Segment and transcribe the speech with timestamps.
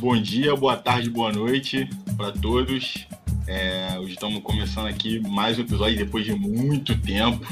[0.00, 1.86] bom dia, boa tarde, boa noite
[2.16, 3.06] para todos.
[3.46, 7.46] É, hoje estamos começando aqui mais um episódio depois de muito tempo.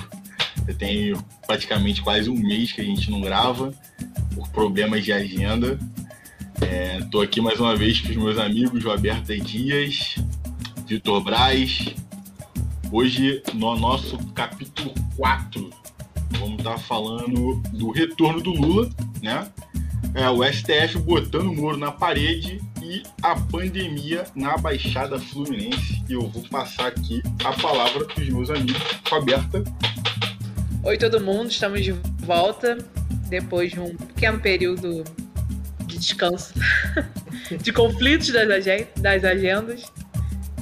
[0.78, 3.74] Tenho praticamente quase um mês que a gente não grava
[4.34, 5.78] por problemas de agenda.
[6.98, 10.16] Estou é, aqui mais uma vez com os meus amigos Roberto Dias,
[10.86, 11.94] Vitor Braz.
[12.90, 15.68] Hoje, no nosso capítulo 4,
[16.38, 18.88] vamos estar falando do retorno do Lula,
[19.22, 19.46] né?
[20.18, 26.02] É, o STF botando o muro na parede e a pandemia na Baixada Fluminense.
[26.08, 28.82] E eu vou passar aqui a palavra para os meus amigos.
[29.08, 29.62] Roberta.
[30.82, 32.78] Oi, todo mundo, estamos de volta
[33.28, 35.04] depois de um pequeno período
[35.86, 36.52] de descanso,
[37.62, 38.64] de conflitos das,
[38.96, 39.84] das agendas.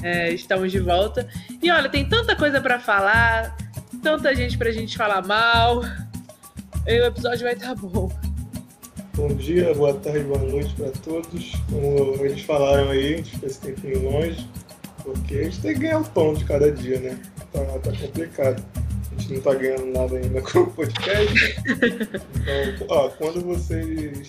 [0.02, 1.26] É, estamos de volta.
[1.62, 3.56] E olha, tem tanta coisa para falar,
[4.02, 5.82] tanta gente pra gente falar mal.
[6.86, 8.25] E o episódio vai estar tá bom.
[9.16, 11.52] Bom dia, boa tarde, boa noite para todos.
[11.70, 14.46] Como eles falaram aí, a gente ficou esse tempinho longe,
[15.02, 17.18] porque a gente tem que ganhar o pão de cada dia, né?
[17.50, 18.62] Tá, tá complicado.
[19.10, 21.56] A gente não tá ganhando nada ainda com o podcast.
[21.64, 24.28] Então, ó, quando vocês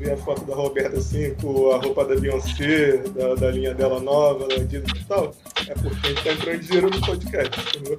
[0.00, 4.00] ver a foto da Roberta assim, com a roupa da Beyoncé, da, da linha dela
[4.00, 5.32] nova, da Adidas e tal,
[5.68, 7.96] é porque a gente tá entrando dinheiro no podcast, entendeu?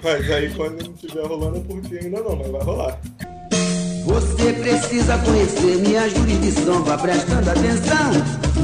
[0.00, 3.00] mas aí quando não estiver rolando é porque ainda não, mas vai rolar.
[4.04, 8.10] Você precisa conhecer minha jurisdição, vá prestando atenção.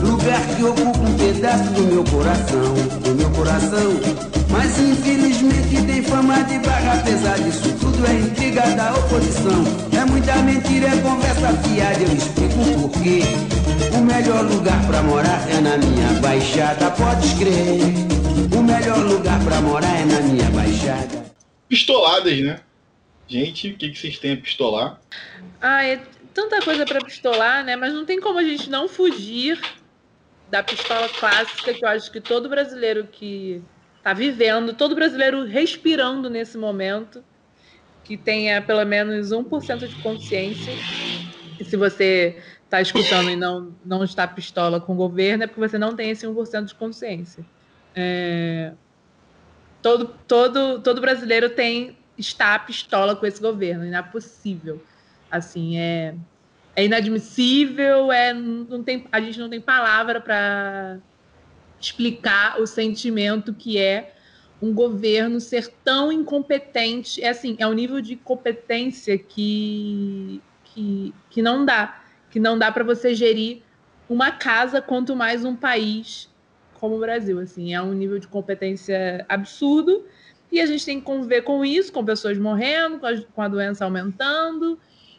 [0.03, 4.29] Lugar que ocupa um pedaço do meu coração, do meu coração.
[4.51, 9.65] Mas infelizmente tem fama de barra, apesar disso tudo é intriga da oposição.
[9.93, 13.23] É muita mentira, é conversa fiada, eu explico o porquê.
[13.97, 17.81] O melhor lugar pra morar é na minha baixada, pode crer.
[18.57, 21.27] O melhor lugar pra morar é na minha baixada.
[21.69, 22.59] Pistoladas, né?
[23.29, 25.01] Gente, o que, que vocês têm a pistolar?
[25.61, 26.01] Ah, é
[26.33, 27.77] tanta coisa para pistolar, né?
[27.77, 29.61] Mas não tem como a gente não fugir
[30.51, 33.63] da pistola clássica que eu acho que todo brasileiro que
[33.99, 37.23] está vivendo, todo brasileiro respirando nesse momento,
[38.03, 40.73] que tenha pelo menos 1% de consciência.
[41.61, 45.61] E se você está escutando e não, não está pistola com o governo, é porque
[45.61, 47.45] você não tem esse 1% de consciência.
[47.95, 48.73] É...
[49.83, 53.85] Todo, todo, todo brasileiro tem está a pistola com esse governo.
[53.85, 54.83] Não é possível.
[55.31, 56.15] Assim, é,
[56.75, 60.99] é inadmissível, é, não tem, a gente não tem palavra para
[61.81, 64.15] explicar o sentimento que é
[64.61, 67.23] um governo ser tão incompetente.
[67.23, 72.03] É assim, é um nível de competência que, que, que não dá.
[72.31, 73.63] Que não dá para você gerir
[74.09, 76.29] uma casa, quanto mais um país
[76.75, 77.39] como o Brasil.
[77.39, 80.05] Assim, é um nível de competência absurdo
[80.51, 83.49] e a gente tem que conviver com isso, com pessoas morrendo, com a, com a
[83.49, 84.79] doença aumentando,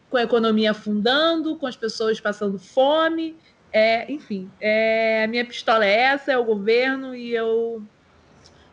[0.09, 3.35] com a economia afundando, com as pessoas passando fome.
[3.71, 7.83] É, enfim, é, a minha pistola é essa, é o governo, e eu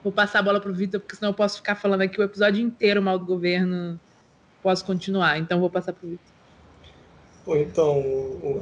[0.03, 2.25] vou passar a bola para o Vitor, porque senão eu posso ficar falando aqui o
[2.25, 4.00] episódio inteiro mal do governo.
[4.62, 6.37] Posso continuar, então vou passar para o Vitor.
[7.49, 8.03] Então,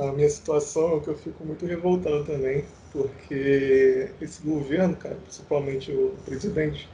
[0.00, 5.90] a minha situação é que eu fico muito revoltado também, porque esse governo, cara, principalmente
[5.90, 6.88] o presidente,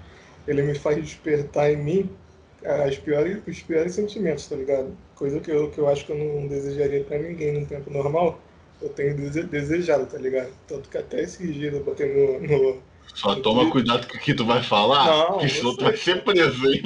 [0.46, 2.10] ele me faz despertar em mim
[2.64, 4.96] as piores, os piores sentimentos, tá ligado?
[5.14, 8.40] Coisa que eu, que eu acho que eu não desejaria para ninguém num tempo normal,
[8.82, 10.50] eu tenho desejado, tá ligado?
[10.66, 12.40] Tanto que até esses dias eu botei no.
[12.40, 12.82] no
[13.14, 15.96] Só no toma cuidado com o que tu vai falar, não, que senão tu vai
[15.96, 16.82] ser preso, hein?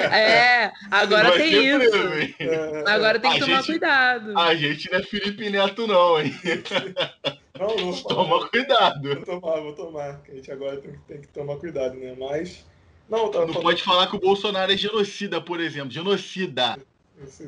[0.00, 1.90] É, agora tem isso.
[1.90, 4.38] Preso, é, agora tem que tomar gente, cuidado.
[4.38, 6.34] A gente não é Felipe Neto, não, hein?
[7.62, 7.92] Não, não.
[7.92, 9.14] Toma cuidado.
[9.14, 10.20] Vou tomar, vou tomar.
[10.28, 12.16] A gente agora tem, tem que tomar cuidado, né?
[12.18, 12.64] Mas
[13.08, 15.90] não, tá, não pode falar que o Bolsonaro é genocida, por exemplo.
[15.90, 16.78] Genocida.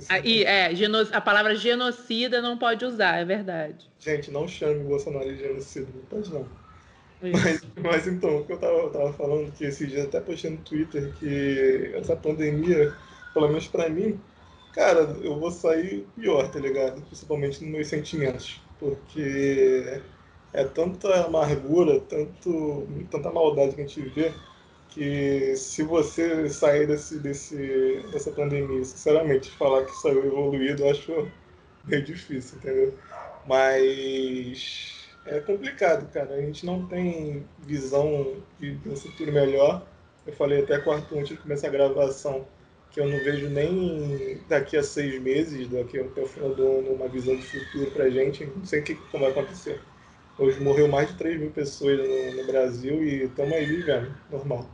[0.08, 0.70] Aí, é,
[1.12, 3.90] a palavra genocida não pode usar, é verdade.
[3.98, 6.46] Gente, não chame o Bolsonaro de genocida, não pode não.
[7.20, 10.50] Mas, mas, então, o que eu tava, eu tava falando, que esses dias até postei
[10.50, 12.94] no Twitter que essa pandemia,
[13.32, 14.20] pelo menos pra mim,
[14.72, 17.00] cara, eu vou sair pior, tá ligado?
[17.02, 18.60] Principalmente nos meus sentimentos.
[18.78, 20.02] Porque
[20.52, 24.32] é tanta amargura, tanto, tanta maldade que a gente vê
[24.94, 31.28] que se você sair desse, desse, dessa pandemia, sinceramente, falar que saiu evoluído, eu acho
[31.84, 32.94] meio difícil, entendeu?
[33.46, 36.34] Mas é complicado, cara.
[36.34, 39.84] A gente não tem visão de um futuro melhor.
[40.24, 42.46] Eu falei até com o Arthur antes de começar a gravação
[42.92, 46.92] que eu não vejo nem daqui a seis meses, daqui até o final do ano,
[46.92, 48.46] uma visão de futuro pra gente.
[48.46, 49.80] Não sei o que, como vai acontecer.
[50.38, 54.68] Hoje morreu mais de 3 mil pessoas no, no Brasil e estamos aí vivendo, normal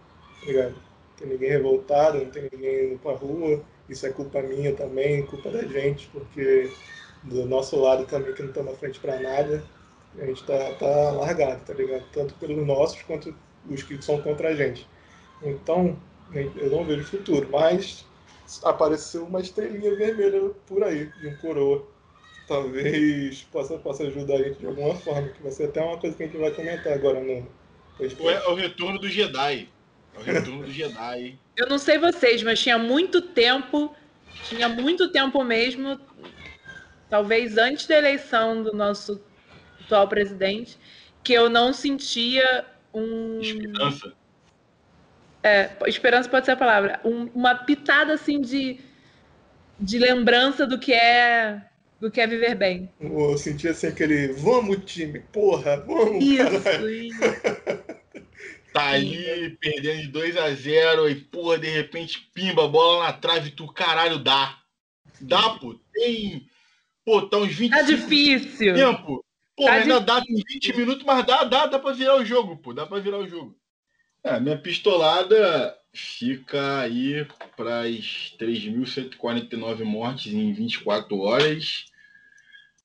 [0.46, 0.74] ligado?
[0.74, 3.62] Não tem ninguém revoltado, não tem ninguém indo pra rua.
[3.88, 6.70] Isso é culpa minha também, culpa da gente, porque
[7.24, 9.62] do nosso lado também que não estamos à frente para nada.
[10.18, 12.04] A gente tá, tá largado, tá ligado?
[12.12, 13.34] Tanto pelos nossos quanto
[13.68, 14.86] os que são contra a gente.
[15.42, 15.96] Então,
[16.34, 18.04] eu não vejo futuro, mas
[18.64, 21.86] apareceu uma estrelinha vermelha por aí, de um coroa.
[22.48, 26.16] Talvez possa, possa ajudar a gente de alguma forma, que vai ser até uma coisa
[26.16, 27.46] que a gente vai comentar agora no
[28.46, 29.68] É o retorno do Jedi.
[30.14, 31.38] É o retorno do Jedi.
[31.56, 33.94] Eu não sei vocês, mas tinha muito tempo,
[34.44, 36.00] tinha muito tempo mesmo,
[37.08, 39.20] talvez antes da eleição do nosso
[39.84, 40.78] atual presidente,
[41.22, 42.64] que eu não sentia
[42.94, 43.40] um.
[43.40, 44.12] Esperança.
[45.42, 47.00] É, esperança pode ser a palavra.
[47.04, 48.78] Um, uma pitada assim de,
[49.78, 51.62] de lembrança do que é
[52.00, 52.90] do que é viver bem.
[52.98, 56.90] Eu senti assim aquele vamos time, porra, vamos, isso, caralho.
[56.90, 57.20] Isso.
[58.72, 63.50] Tá ali perdendo de 2 a 0 e, porra, de repente, pimba, bola na trave,
[63.50, 64.58] tu caralho dá.
[65.20, 65.74] Dá, pô.
[65.92, 66.48] Tem.
[67.04, 68.74] Pô, tá uns 20 Tá difícil.
[68.74, 69.24] Tempo.
[69.56, 72.72] Pô, tá ainda dá 20 minutos, mas dá, dá, dá pra virar o jogo, pô.
[72.72, 73.56] Dá pra virar o jogo.
[74.22, 77.26] É, minha pistolada fica aí
[77.56, 81.86] para as 3.149 mortes em 24 horas.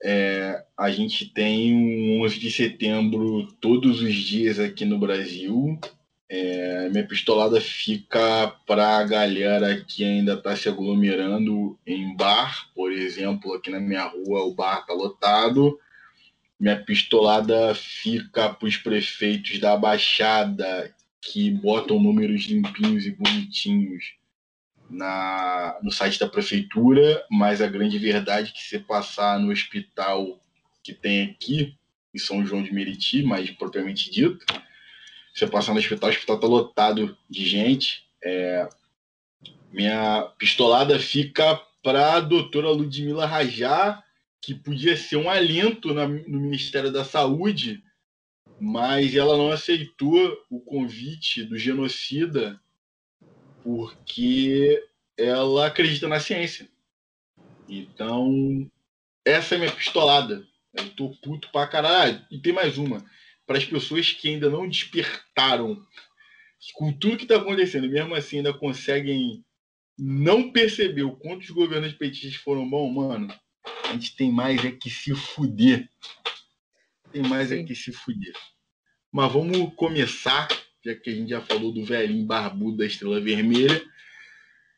[0.03, 5.79] É, a gente tem um 11 de setembro todos os dias aqui no Brasil.
[6.27, 12.91] É, minha pistolada fica para a galera que ainda está se aglomerando em bar, por
[12.91, 15.79] exemplo, aqui na minha rua o bar está lotado.
[16.59, 24.15] Minha pistolada fica para os prefeitos da Baixada que botam números limpinhos e bonitinhos
[24.89, 30.39] na, no site da prefeitura, mas a grande verdade é que se passar no hospital
[30.83, 31.75] que tem aqui,
[32.13, 34.45] em São João de Meriti, mais propriamente dito,
[35.33, 38.05] você passar no hospital, o hospital está lotado de gente.
[38.23, 38.69] É,
[39.71, 44.01] minha pistolada fica para a doutora Ludmila Rajá,
[44.41, 47.83] que podia ser um alento na, no Ministério da Saúde,
[48.59, 52.59] mas ela não aceitou o convite do genocida
[53.65, 56.69] porque ela acredita na ciência.
[57.67, 58.69] Então,
[59.25, 60.45] essa é minha pistolada.
[60.71, 62.23] Eu tô puto pra caralho.
[62.29, 63.03] E tem mais uma.
[63.43, 65.83] Para as pessoas que ainda não despertaram
[66.75, 69.43] com tudo que tá acontecendo, mesmo assim ainda conseguem
[69.97, 73.33] não perceber o quanto os governos petistas foram bons, mano.
[73.85, 75.89] A gente tem mais é que se fuder.
[77.11, 77.63] Tem mais é Sim.
[77.63, 78.35] é que se fuder.
[79.11, 80.47] Mas vamos começar
[80.85, 83.81] já que a gente já falou do velhinho barbudo da Estrela Vermelha.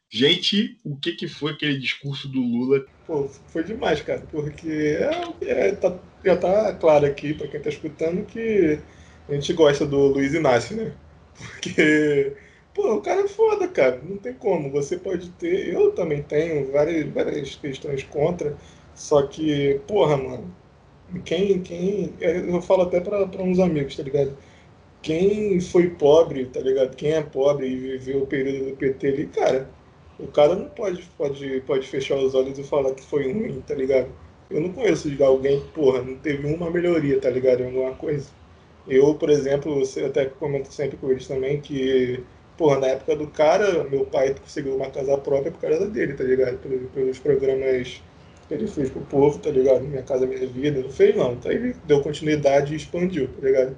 [0.10, 2.86] Gente, o que, que foi aquele discurso do Lula?
[3.06, 4.98] Pô, foi demais, cara, porque
[5.42, 8.80] é, é, tá, já tá claro aqui para quem tá escutando que
[9.28, 10.94] a gente gosta do Luiz Inácio, né?
[11.38, 12.34] Porque,
[12.74, 14.72] pô, o cara é foda, cara, não tem como.
[14.72, 18.56] Você pode ter, eu também tenho várias, várias questões contra,
[18.96, 20.56] só que, porra, mano,
[21.26, 24.38] quem, quem, eu falo até para uns amigos, tá ligado?
[25.08, 26.94] Quem foi pobre, tá ligado?
[26.94, 29.70] Quem é pobre e viveu o período do PT ali, cara,
[30.20, 33.74] o cara não pode, pode, pode fechar os olhos e falar que foi ruim, tá
[33.74, 34.10] ligado?
[34.50, 37.62] Eu não conheço de alguém que, porra, não teve uma melhoria, tá ligado?
[37.62, 38.30] Em alguma coisa.
[38.86, 42.22] Eu, por exemplo, eu até comento sempre com eles também que,
[42.58, 46.24] porra, na época do cara, meu pai conseguiu uma casa própria por causa dele, tá
[46.26, 46.58] ligado?
[46.58, 48.02] Pelos, pelos programas
[48.50, 49.86] que ele fez pro povo, tá ligado?
[49.86, 50.82] Minha casa, minha vida.
[50.82, 51.34] Não fez, não.
[51.34, 53.78] Então ele deu continuidade e expandiu, tá ligado?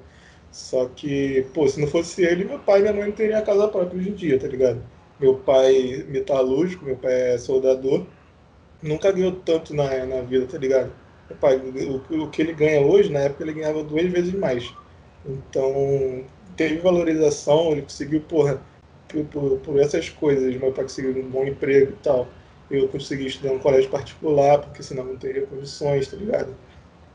[0.51, 3.43] Só que, pô, se não fosse ele, meu pai e minha mãe não teriam a
[3.43, 4.81] casa própria hoje em dia, tá ligado?
[5.19, 8.05] Meu pai metalúrgico, meu pai é soldador,
[8.81, 10.91] nunca ganhou tanto na, na vida, tá ligado?
[11.29, 14.73] Meu pai, o, o que ele ganha hoje, na época ele ganhava duas vezes mais.
[15.25, 16.25] Então,
[16.55, 18.61] teve valorização, ele conseguiu, porra,
[19.07, 22.27] por, por, por essas coisas, meu pai conseguiu um bom emprego e tal.
[22.71, 26.55] Eu consegui estudar um colégio particular, porque senão não teria condições, tá ligado?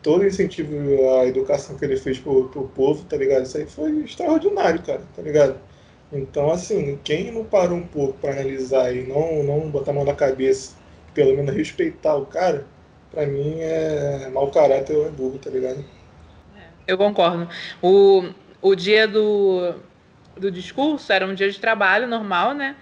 [0.05, 0.77] Todo o incentivo
[1.19, 3.45] à educação que ele fez pro, pro povo, tá ligado?
[3.45, 5.59] Isso aí foi extraordinário, cara, tá ligado?
[6.13, 10.05] Então, assim, quem não parou um pouco para analisar e não, não botar a mão
[10.05, 10.77] na cabeça,
[11.15, 12.67] pelo menos respeitar o cara,
[13.11, 15.83] para mim é mau caráter ou é burro, tá ligado?
[16.87, 17.49] Eu concordo.
[17.81, 18.25] O,
[18.61, 19.75] o dia do,
[20.37, 22.77] do discurso era um dia de trabalho normal, né?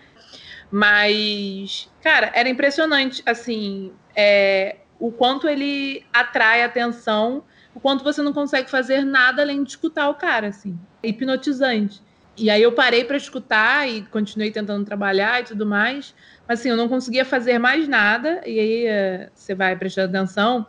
[0.69, 7.43] Mas, cara, era impressionante, assim, é, o quanto ele atrai atenção,
[7.75, 10.79] o quanto você não consegue fazer nada além de escutar o cara, assim.
[11.03, 12.01] É hipnotizante.
[12.39, 16.15] E aí eu parei para escutar e continuei tentando trabalhar e tudo mais,
[16.47, 20.65] mas assim, eu não conseguia fazer mais nada, e aí uh, você vai prestando atenção,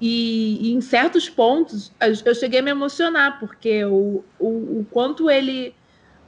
[0.00, 1.92] e, e, em certos pontos
[2.24, 5.74] eu cheguei a me emocionar, porque o, o, o quanto ele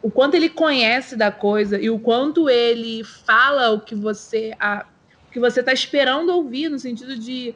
[0.00, 4.87] o quanto ele conhece da coisa e o quanto ele fala o que você a,
[5.31, 7.55] que você está esperando ouvir, no sentido de,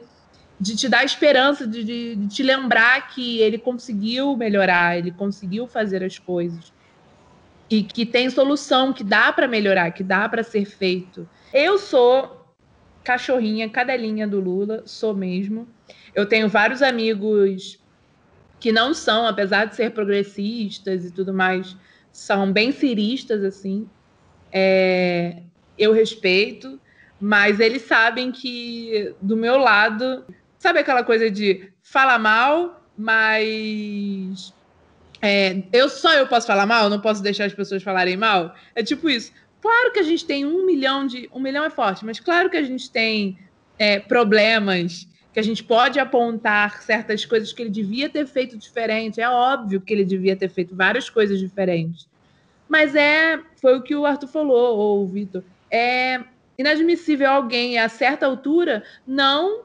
[0.59, 5.67] de te dar esperança, de, de, de, te lembrar que ele conseguiu melhorar, ele conseguiu
[5.67, 6.71] fazer as coisas.
[7.69, 11.27] E que tem solução, que dá para melhorar, que dá para ser feito.
[11.53, 12.45] Eu sou
[13.03, 15.67] cachorrinha, cadelinha do Lula, sou mesmo.
[16.13, 17.79] Eu tenho vários amigos
[18.59, 21.75] que não são, apesar de ser progressistas e tudo mais,
[22.11, 23.89] são bem ciristas, assim.
[24.51, 25.41] É,
[25.77, 26.79] eu respeito,
[27.23, 30.25] mas eles sabem que do meu lado
[30.63, 34.53] Sabe aquela coisa de fala mal, mas
[35.21, 38.55] é, eu só eu posso falar mal, não posso deixar as pessoas falarem mal?
[38.73, 39.33] É tipo isso.
[39.61, 41.29] Claro que a gente tem um milhão de.
[41.33, 43.37] Um milhão é forte, mas claro que a gente tem
[43.77, 49.19] é, problemas, que a gente pode apontar certas coisas que ele devia ter feito diferente.
[49.19, 52.07] É óbvio que ele devia ter feito várias coisas diferentes.
[52.69, 53.37] Mas é.
[53.59, 55.43] Foi o que o Arthur falou, ou o Vitor.
[55.69, 56.21] É
[56.57, 59.63] inadmissível alguém a certa altura não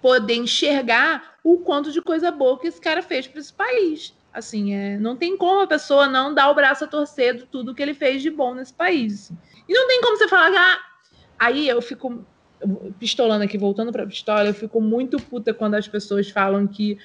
[0.00, 4.14] poder enxergar o quanto de coisa boa que esse cara fez para esse país.
[4.32, 7.74] Assim, é, não tem como a pessoa não dar o braço a torcer de tudo
[7.74, 9.14] que ele fez de bom nesse país.
[9.14, 9.38] Assim.
[9.68, 10.78] E não tem como você falar, ah,
[11.38, 12.24] aí eu fico
[12.98, 16.98] pistolando aqui, voltando para a pistola, eu fico muito puta quando as pessoas falam que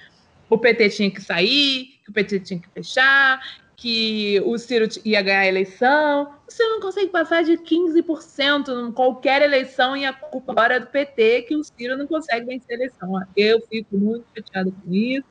[0.50, 3.42] o PT tinha que sair, que o PT tinha que fechar,
[3.82, 6.32] que o Ciro ia ganhar a eleição.
[6.48, 10.80] O Ciro não consegue passar de 15% em qualquer eleição e a culpa agora é
[10.80, 13.12] do PT que o Ciro não consegue vencer a eleição.
[13.36, 15.26] Eu fico muito chateado com isso.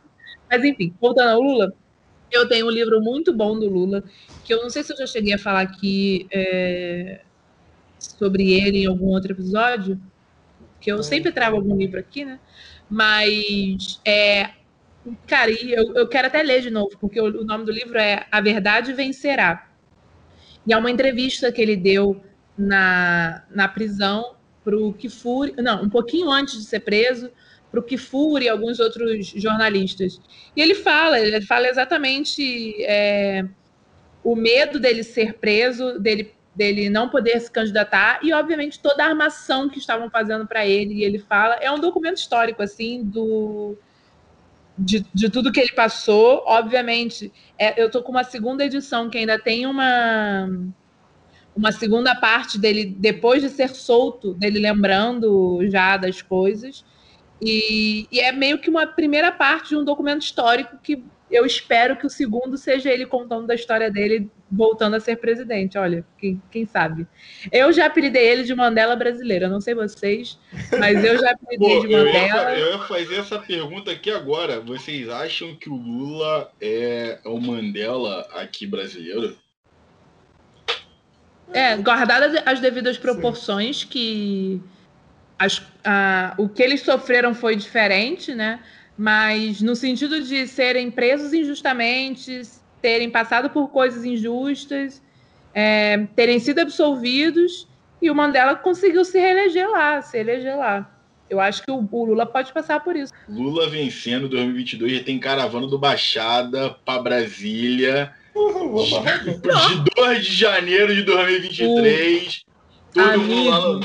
[0.51, 1.73] Mas, enfim, voltando ao Lula,
[2.29, 4.03] eu tenho um livro muito bom do Lula,
[4.45, 7.21] que eu não sei se eu já cheguei a falar aqui é,
[8.01, 9.97] sobre ele em algum outro episódio,
[10.81, 12.41] que eu sempre trago algum livro aqui, né?
[12.91, 14.51] Mas é
[15.27, 17.99] Cara, e eu, eu quero até ler de novo, porque o, o nome do livro
[17.99, 19.69] é A Verdade Vencerá.
[20.67, 22.21] E é uma entrevista que ele deu
[22.57, 27.31] na, na prisão para o Kifuri, não, um pouquinho antes de ser preso,
[27.71, 30.21] para o Kifuri e alguns outros jornalistas.
[30.55, 33.45] E ele fala, ele fala exatamente é,
[34.23, 39.09] o medo dele ser preso, dele, dele não poder se candidatar e, obviamente, toda a
[39.09, 40.95] armação que estavam fazendo para ele.
[40.95, 43.79] E ele fala, é um documento histórico, assim, do
[44.81, 46.43] de, de tudo que ele passou.
[46.47, 50.49] Obviamente, é, eu estou com uma segunda edição que ainda tem uma
[51.55, 56.85] uma segunda parte dele depois de ser solto, dele lembrando já das coisas.
[57.43, 61.97] E, e, é meio que uma primeira parte de um documento histórico que eu espero
[61.97, 65.79] que o segundo seja ele contando da história dele voltando a ser presidente.
[65.79, 67.07] Olha, quem, quem sabe.
[67.53, 69.49] Eu já apelidei ele de Mandela brasileira.
[69.49, 70.39] Não sei vocês,
[70.79, 72.53] mas eu já apelidei Pô, de Mandela.
[72.53, 74.61] Eu ia, eu ia, fazer essa pergunta aqui agora.
[74.61, 79.37] Vocês acham que o Lula é o Mandela aqui brasileiro?
[81.53, 83.87] É, guardadas as devidas proporções, Sim.
[83.89, 84.63] que
[85.39, 88.61] as, a, o que eles sofreram foi diferente, né?
[88.97, 92.43] Mas no sentido de serem presos injustamente,
[92.81, 95.03] terem passado por coisas injustas,
[95.55, 97.69] é, terem sido absolvidos,
[98.01, 100.91] e o Mandela conseguiu se reeleger lá, se eleger lá.
[101.29, 103.13] Eu acho que o, o Lula pode passar por isso.
[103.29, 108.13] Lula vencendo 2022, já tem caravana do Baixada para Brasília.
[108.35, 112.45] de, de 2 de janeiro de 2023.
[112.47, 112.51] O...
[112.93, 113.81] Todo amigos, mundo lá...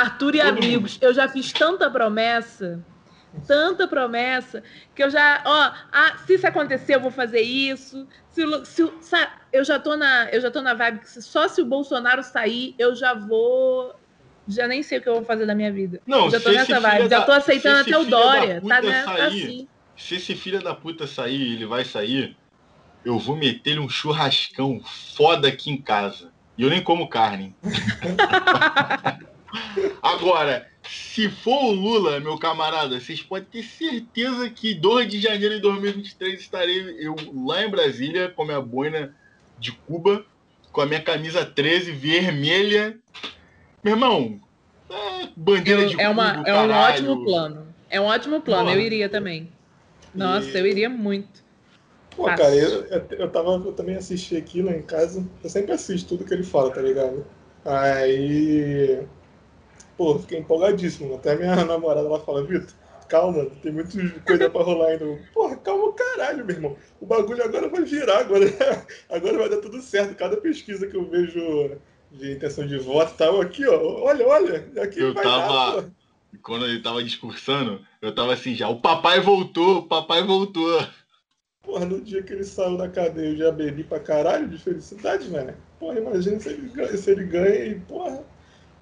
[0.00, 1.02] Arthur e todo amigos, mundo.
[1.04, 2.84] eu já fiz tanta promessa
[3.46, 4.62] tanta promessa
[4.94, 8.06] que eu já, ó, ah, se isso acontecer, eu vou fazer isso.
[8.30, 11.60] Se, se, se, eu já tô na, eu já tô na vibe que só se
[11.60, 13.94] o Bolsonaro sair, eu já vou
[14.48, 16.00] já nem sei o que eu vou fazer da minha vida.
[16.06, 19.04] Não, já tô nessa vibe, da, já tô aceitando até o Dória, tá, né?
[19.04, 19.68] Sair, assim.
[19.94, 22.36] Se esse filho da puta sair, ele vai sair,
[23.04, 24.80] eu vou meter um churrascão
[25.14, 26.32] foda aqui em casa.
[26.56, 27.54] E eu nem como carne.
[30.02, 35.56] Agora, se for o Lula, meu camarada, vocês podem ter certeza que 2 de janeiro
[35.56, 37.14] de 2023 estarei eu
[37.46, 39.14] lá em Brasília com a minha boina
[39.58, 40.24] de Cuba,
[40.72, 42.98] com a minha camisa 13 vermelha.
[43.84, 44.40] Meu irmão,
[44.88, 47.68] é bandeira eu, de é uma, Cuba, É um ótimo plano.
[47.90, 49.50] É um ótimo plano, eu iria também.
[50.14, 50.60] Nossa, e...
[50.60, 51.44] eu iria muito.
[52.16, 52.44] Pô, Fácil.
[52.44, 55.26] cara, eu, eu, tava, eu também assisti aquilo em casa.
[55.44, 57.26] Eu sempre assisto tudo que ele fala, tá ligado?
[57.64, 59.06] Aí
[59.98, 61.16] Pô, fiquei empolgadíssimo.
[61.16, 62.72] Até minha namorada ela fala, Vitor,
[63.08, 63.90] calma, tem muita
[64.20, 65.18] coisa pra rolar ainda.
[65.34, 66.76] Porra, calma o caralho, meu irmão.
[67.00, 68.46] O bagulho agora vai virar, agora,
[69.10, 70.14] agora vai dar tudo certo.
[70.14, 71.72] Cada pesquisa que eu vejo
[72.12, 75.90] de intenção de voto tal, aqui, ó, olha, olha, aqui eu vai tava, dar,
[76.42, 80.80] Quando ele tava discursando, eu tava assim já, o papai voltou, o papai voltou.
[81.62, 85.28] Porra, no dia que ele saiu da cadeia eu já bebi pra caralho de felicidade,
[85.28, 85.54] né?
[85.78, 88.24] Porra, imagina se ele, se ele ganha e, porra,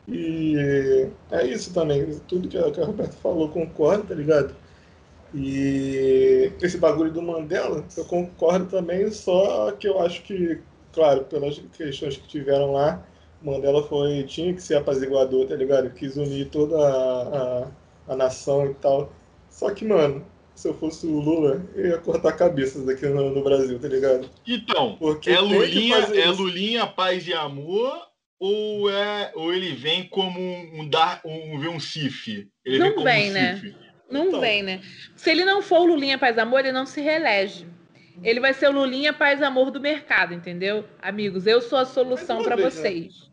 [0.08, 2.18] E é isso também.
[2.28, 4.54] Tudo que a, que a Roberta falou, concordo, tá ligado?
[5.34, 10.60] E esse bagulho do Mandela, eu concordo também, só que eu acho que,
[10.92, 13.04] claro, pelas questões que tiveram lá,
[13.42, 15.90] Mandela foi, tinha que ser apaziguador, tá ligado?
[15.90, 17.66] Quis unir toda a,
[18.08, 19.12] a, a nação e tal.
[19.50, 23.42] Só que, mano, se eu fosse o Lula, eu ia cortar cabeças aqui no, no
[23.42, 24.28] Brasil, tá ligado?
[24.46, 27.92] Então, Porque é Lulinha, é Lulinha, paz e amor,
[28.38, 32.48] ou é ou ele vem como um, um dar um, um, um Cif?
[32.64, 33.56] Ele não vem, vem um né?
[33.56, 33.76] Cif.
[34.10, 34.40] Não então.
[34.40, 34.80] vem, né?
[35.14, 37.66] Se ele não for o Lulinha Paz Amor, ele não se reelege.
[38.22, 40.84] Ele vai ser o Lulinha Paz Amor do mercado, entendeu?
[41.02, 42.62] Amigos, eu sou a solução para né?
[42.62, 43.20] vocês.
[43.20, 43.26] Né?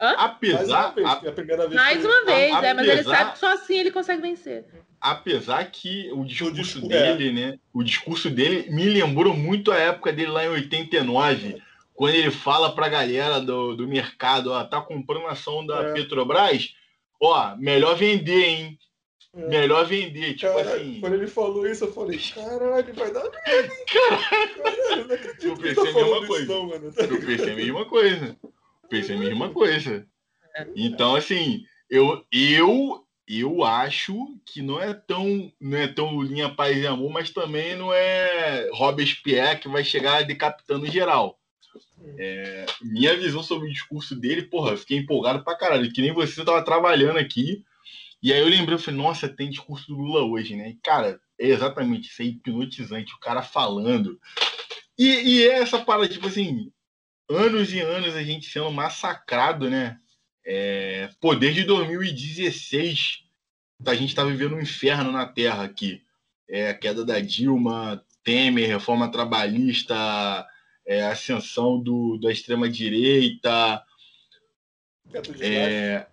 [0.00, 0.14] Hã?
[0.18, 0.56] Apesar.
[0.56, 3.32] Mais uma vez, a, a primeira vez mais uma vez a, é, mas ele sabe
[3.32, 4.64] que só assim ele consegue vencer.
[5.00, 7.32] Apesar que o discurso, o discurso dele, é.
[7.32, 7.58] né?
[7.72, 11.62] O discurso dele me lembrou muito a época dele lá em 89,
[11.98, 15.92] quando ele fala pra galera do, do mercado, ó, tá comprando ação da é.
[15.94, 16.72] Petrobras,
[17.20, 18.78] ó, melhor vender, hein?
[19.34, 19.48] É.
[19.48, 21.00] Melhor vender, tipo caralho, assim.
[21.00, 23.74] Quando ele falou isso, eu falei, caralho, vai dar merda.
[23.90, 26.54] Caralho, não acredito eu pensei que tá a mesma coisa.
[26.54, 26.92] Não, mano.
[26.96, 28.36] Eu pensei a mesma coisa.
[28.88, 30.06] Pensei a mesma coisa.
[30.76, 34.14] Então, assim, eu, eu, eu acho
[34.46, 38.70] que não é tão não é tão linha paz e amor, mas também não é
[38.72, 41.37] Robespierre que vai chegar decapitando geral.
[42.18, 45.92] É, minha visão sobre o discurso dele, porra, fiquei empolgado pra caralho.
[45.92, 47.64] Que nem você tava trabalhando aqui.
[48.22, 50.70] E aí eu lembrei, eu falei, nossa, tem discurso do Lula hoje, né?
[50.70, 54.18] E, cara, é exatamente isso, é hipnotizante, o cara falando.
[54.98, 56.72] E, e é essa parada, tipo assim,
[57.28, 59.98] anos e anos a gente sendo massacrado, né?
[60.44, 63.24] É, pô, desde 2016
[63.86, 66.02] a gente está vivendo um inferno na Terra aqui.
[66.48, 70.46] É, a queda da Dilma, Temer, reforma trabalhista,
[70.88, 73.84] é, ascensão do, da extrema-direita.
[75.40, 76.06] É,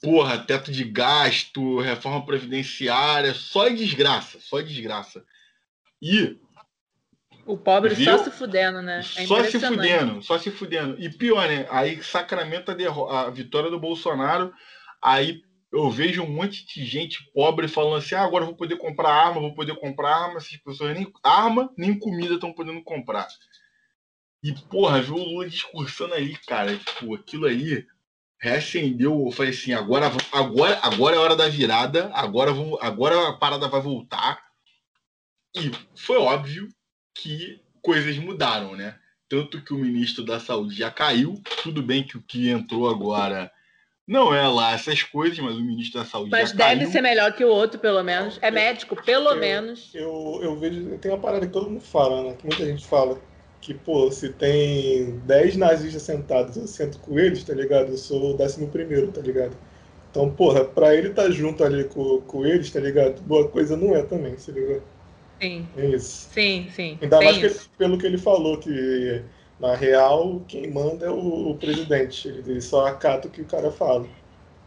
[0.00, 5.22] porra, teto de gasto, reforma previdenciária, só desgraça, só desgraça.
[6.00, 6.38] E
[7.44, 8.16] o pobre Viu?
[8.16, 8.98] só se fudendo, né?
[8.98, 10.96] É só se fudendo, só se fudendo.
[10.98, 11.66] E pior, né?
[11.70, 14.52] Aí sacramenta a, a vitória do Bolsonaro.
[15.00, 18.76] Aí eu vejo um monte de gente pobre falando assim: ah, agora eu vou poder
[18.76, 20.38] comprar arma, vou poder comprar arma.
[20.38, 23.28] Essas pessoas nem arma, nem comida estão podendo comprar.
[24.46, 26.76] E, porra, viu o Lula discursando ali, cara.
[26.76, 27.84] Tipo, aquilo ali
[28.38, 29.24] reacendeu.
[29.26, 33.32] Eu falei assim: agora, agora, agora é a hora da virada, agora, vamos, agora a
[33.32, 34.40] parada vai voltar.
[35.52, 36.68] E foi óbvio
[37.12, 38.96] que coisas mudaram, né?
[39.28, 43.50] Tanto que o ministro da Saúde já caiu, tudo bem que o que entrou agora
[44.06, 46.68] não é lá essas coisas, mas o ministro da Saúde mas já caiu.
[46.68, 48.38] Mas deve ser melhor que o outro, pelo menos.
[48.40, 49.92] É médico, pelo eu, menos.
[49.92, 52.36] Eu, eu vejo, tem uma parada que todo mundo fala, né?
[52.36, 53.20] Que muita gente fala.
[53.60, 57.90] Que, pô, se tem 10 nazistas sentados, eu sento com eles, tá ligado?
[57.90, 59.56] Eu sou o décimo primeiro, tá ligado?
[60.10, 63.20] Então, porra, pra ele estar tá junto ali com, com eles, tá ligado?
[63.22, 64.82] Boa coisa não é também, tá ligado?
[65.40, 65.68] Sim.
[65.76, 66.28] É isso.
[66.32, 66.98] Sim, sim.
[67.02, 69.22] Ainda mais que, pelo que ele falou, que
[69.60, 72.28] na real quem manda é o, o, presidente.
[72.28, 74.06] Ele só acata o que o cara fala.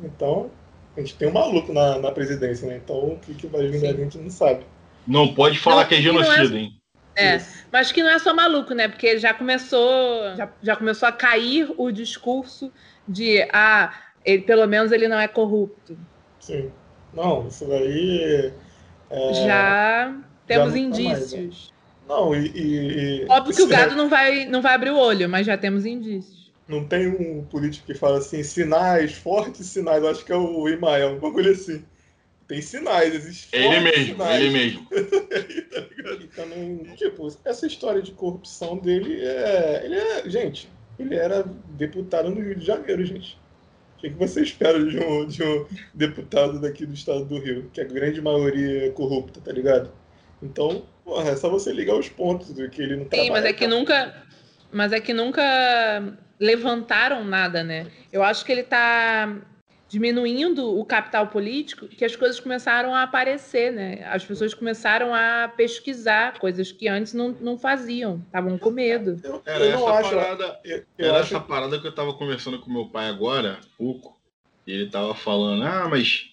[0.02, 0.50] Então,
[0.96, 2.80] a gente tem um maluco na, na presidência, né?
[2.84, 4.64] Então o que, que vai vir a gente não sabe.
[5.08, 6.60] Não pode falar não, que é genocida, é...
[6.60, 6.79] hein?
[7.20, 8.88] É, mas que não é só maluco, né?
[8.88, 12.72] Porque já começou, já, já começou a cair o discurso
[13.08, 13.94] de ah,
[14.26, 15.98] ele, pelo menos ele não é corrupto.
[16.40, 16.72] Sim.
[17.14, 18.54] Não, isso daí.
[19.10, 19.34] É...
[19.34, 21.34] Já temos indícios.
[21.34, 21.80] Mais, né?
[22.08, 23.96] Não, e, e, Óbvio que o gado é...
[23.96, 26.52] não, vai, não vai abrir o olho, mas já temos indícios.
[26.68, 31.16] Não tem um político que fala assim, sinais, fortes sinais, acho que é o Imael,
[31.16, 31.84] um bagulho assim.
[32.50, 33.64] Tem sinais, existem.
[33.64, 34.42] Ele mesmo, sinais.
[34.42, 34.88] ele mesmo.
[34.90, 39.82] tá e também, tipo, essa história de corrupção dele é.
[39.86, 40.28] Ele é.
[40.28, 41.44] Gente, ele era
[41.78, 43.38] deputado no Rio de Janeiro, gente.
[43.96, 47.70] O que, você espera de um, de um deputado daqui do estado do Rio?
[47.72, 49.92] Que a grande maioria é corrupta, tá ligado?
[50.42, 53.54] Então, porra, é só você ligar os pontos do que ele não Sim, mas é
[53.54, 54.24] que nunca.
[54.72, 57.86] Mas é que nunca levantaram nada, né?
[58.12, 59.40] Eu acho que ele está
[59.90, 64.04] diminuindo o capital político, que as coisas começaram a aparecer, né?
[64.06, 69.20] As pessoas começaram a pesquisar coisas que antes não, não faziam, estavam com medo.
[69.24, 71.36] Eu, era eu essa acho, parada, eu, eu era acho...
[71.36, 74.16] essa parada que eu estava conversando com meu pai agora, pouco,
[74.66, 76.30] e ele estava falando, ah, mas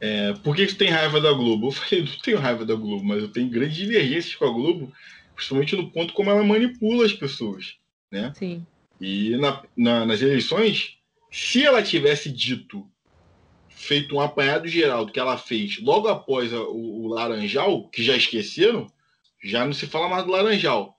[0.00, 1.68] é, por que você tem raiva da Globo?
[1.68, 4.90] Eu falei, não tenho raiva da Globo, mas eu tenho grandes divergências com a Globo,
[5.34, 7.74] principalmente no ponto como ela manipula as pessoas,
[8.10, 8.32] né?
[8.34, 8.66] Sim.
[8.98, 10.98] E na, na, nas eleições,
[11.30, 12.86] se ela tivesse dito,
[13.68, 18.16] feito um apanhado geral do que ela fez logo após o, o, Laranjal, que já
[18.16, 18.86] esqueceram,
[19.42, 20.96] já não se fala mais do Laranjal.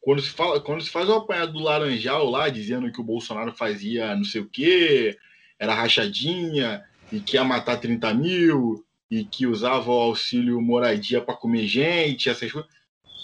[0.00, 3.52] Quando se, fala, quando se faz o apanhado do Laranjal lá, dizendo que o Bolsonaro
[3.52, 5.16] fazia não sei o quê,
[5.58, 11.36] era rachadinha e que ia matar 30 mil e que usava o auxílio moradia para
[11.36, 12.70] comer gente, essas coisas.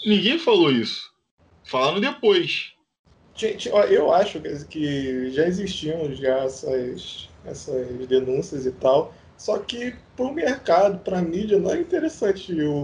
[0.04, 1.10] Ninguém falou isso.
[1.64, 2.72] Falaram depois.
[3.38, 10.27] Gente, eu acho que já existiam já essas, essas denúncias e tal, só que para
[10.27, 12.74] o mercado, para a mídia, não é interessante o,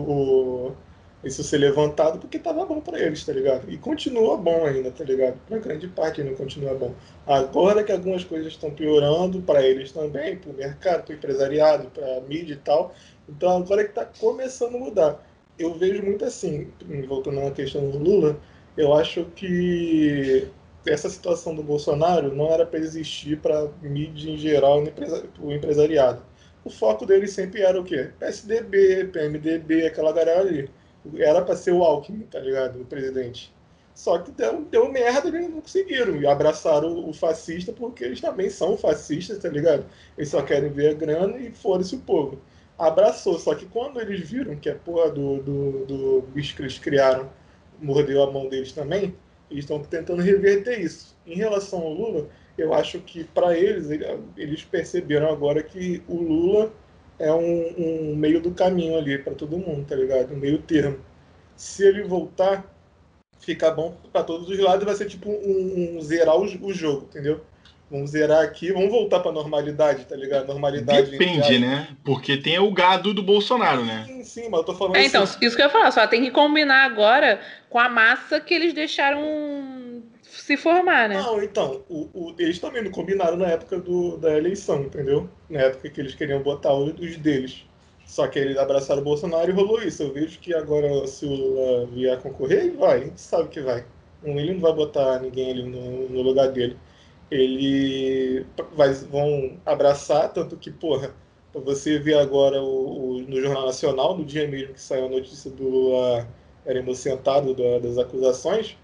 [0.68, 0.76] o,
[1.24, 3.68] isso ser levantado porque estava bom para eles, tá ligado?
[3.68, 5.40] E continua bom ainda, tá ligado?
[5.48, 6.94] Para grande parte ainda continua bom.
[7.26, 11.90] Agora que algumas coisas estão piorando para eles também, para o mercado, para o empresariado,
[11.90, 12.94] para a mídia e tal,
[13.28, 15.20] então agora que está começando a mudar.
[15.58, 16.68] Eu vejo muito assim,
[17.08, 18.38] voltando à questão do Lula,
[18.76, 20.48] eu acho que
[20.86, 24.92] essa situação do Bolsonaro não era para existir para mídia em geral e
[25.40, 26.22] o empresariado.
[26.64, 28.10] O foco dele sempre era o quê?
[28.18, 30.70] PSDB, PMDB, aquela galera ali.
[31.16, 32.80] Era para ser o Alckmin, tá ligado?
[32.80, 33.54] O presidente.
[33.94, 36.16] Só que deu, deu merda eles não conseguiram.
[36.16, 39.84] E abraçaram o fascista porque eles também são fascistas, tá ligado?
[40.16, 42.40] Eles só querem ver a grana e foda-se o povo.
[42.78, 43.38] Abraçou.
[43.38, 47.30] Só que quando eles viram que a porra do, do, do bicho que eles criaram
[47.80, 49.14] mordeu a mão deles também,
[49.50, 51.16] eles estão tentando reverter isso.
[51.26, 53.88] Em relação ao Lula, eu acho que para eles,
[54.36, 56.72] eles perceberam agora que o Lula
[57.18, 57.74] é um,
[58.12, 60.34] um meio do caminho ali para todo mundo, tá ligado?
[60.34, 60.98] Um meio termo.
[61.56, 62.64] Se ele voltar,
[63.38, 67.06] ficar bom para todos os lados, vai ser tipo um, um zerar o, o jogo,
[67.10, 67.40] entendeu?
[67.90, 70.46] Vamos zerar aqui, vamos voltar para normalidade, tá ligado?
[70.46, 71.10] Normalidade.
[71.10, 71.88] Depende, né?
[72.02, 74.04] Porque tem o gado do Bolsonaro, né?
[74.06, 75.08] Sim, sim, mas eu tô falando é, assim.
[75.08, 78.54] Então, isso que eu ia falar, só tem que combinar agora com a massa que
[78.54, 81.20] eles deixaram se formar, né?
[81.20, 85.28] Não, então, o, o, eles também não combinaram na época do, da eleição, entendeu?
[85.48, 87.64] Na época que eles queriam botar os, os deles.
[88.06, 90.02] Só que eles abraçaram o Bolsonaro e rolou isso.
[90.02, 93.84] Eu vejo que agora, se o Lula vier concorrer, vai, a gente sabe que vai.
[94.22, 96.76] Ele não vai botar ninguém ali no, no lugar dele
[97.34, 101.14] ele vai, vão abraçar, tanto que, porra,
[101.52, 105.50] você vê agora o, o, no Jornal Nacional, no dia mesmo que saiu a notícia
[105.50, 106.28] do Lula
[106.64, 108.76] era inocentado da, das acusações,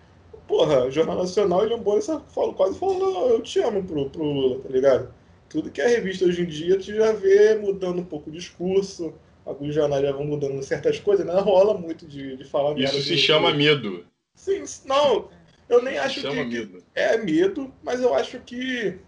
[0.47, 4.11] porra, o Jornal Nacional ele é um bom, fala, quase falou, eu te amo pro,
[4.11, 5.15] pro Lula, tá ligado?
[5.49, 9.15] Tudo que é revista hoje em dia, tu já vê mudando um pouco o discurso,
[9.45, 11.33] alguns jornais já vão mudando certas coisas, né?
[11.41, 14.05] Rola muito de, de falar Isso se chama medo.
[14.35, 15.29] Sim, não,
[15.71, 16.85] eu nem acho Chama que, medo.
[16.95, 19.01] é medo, mas eu acho que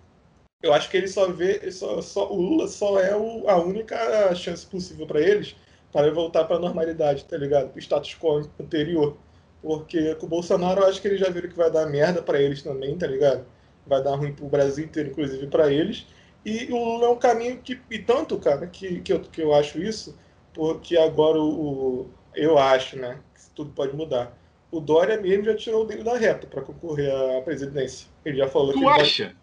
[0.62, 4.34] eu acho que ele só vê, só, só o Lula só é o, a única
[4.34, 5.56] chance possível para eles
[5.92, 7.74] para voltar para a normalidade, tá ligado?
[7.74, 9.16] O status quo anterior.
[9.60, 12.40] Porque com o Bolsonaro eu acho que eles já viram que vai dar merda para
[12.40, 13.44] eles também, tá ligado?
[13.86, 16.06] Vai dar ruim pro Brasil inteiro, inclusive para eles.
[16.44, 19.54] E o Lula é um caminho que, e tanto, cara, que, que, eu, que eu
[19.54, 20.18] acho isso,
[20.54, 24.36] porque agora o, o eu acho, né, que tudo pode mudar
[24.72, 28.08] o Dória mesmo já tirou dele da reta para concorrer à presidência.
[28.24, 28.86] Ele já falou tu que.
[28.86, 29.24] acha?
[29.26, 29.36] Vai...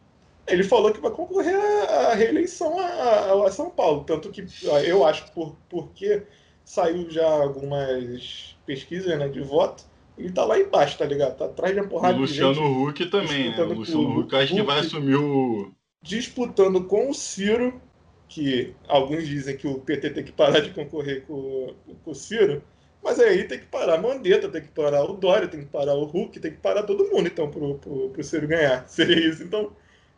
[0.47, 4.03] Ele falou que vai concorrer à reeleição a, a, São Paulo.
[4.03, 4.43] Tanto que
[4.83, 6.23] eu acho por, porque
[6.65, 9.83] saiu já algumas pesquisas né, de voto.
[10.17, 11.37] Ele tá lá embaixo, tá ligado?
[11.37, 12.89] Tá atrás de uma porrada o Luciano de gente.
[12.89, 13.61] Huck também, né?
[13.61, 15.71] O Luciano Huck acho que vai assumir o.
[16.01, 17.79] Disputando com o Ciro,
[18.27, 22.63] que alguns dizem que o PT tem que parar de concorrer com, com o Ciro.
[23.03, 25.95] Mas aí tem que parar a Mandetta, tem que parar o Dória, tem que parar
[25.95, 28.87] o Hulk, tem que parar todo mundo, então, pro, pro, pro Ciro ganhar.
[28.89, 29.43] Seria isso.
[29.43, 29.71] Então,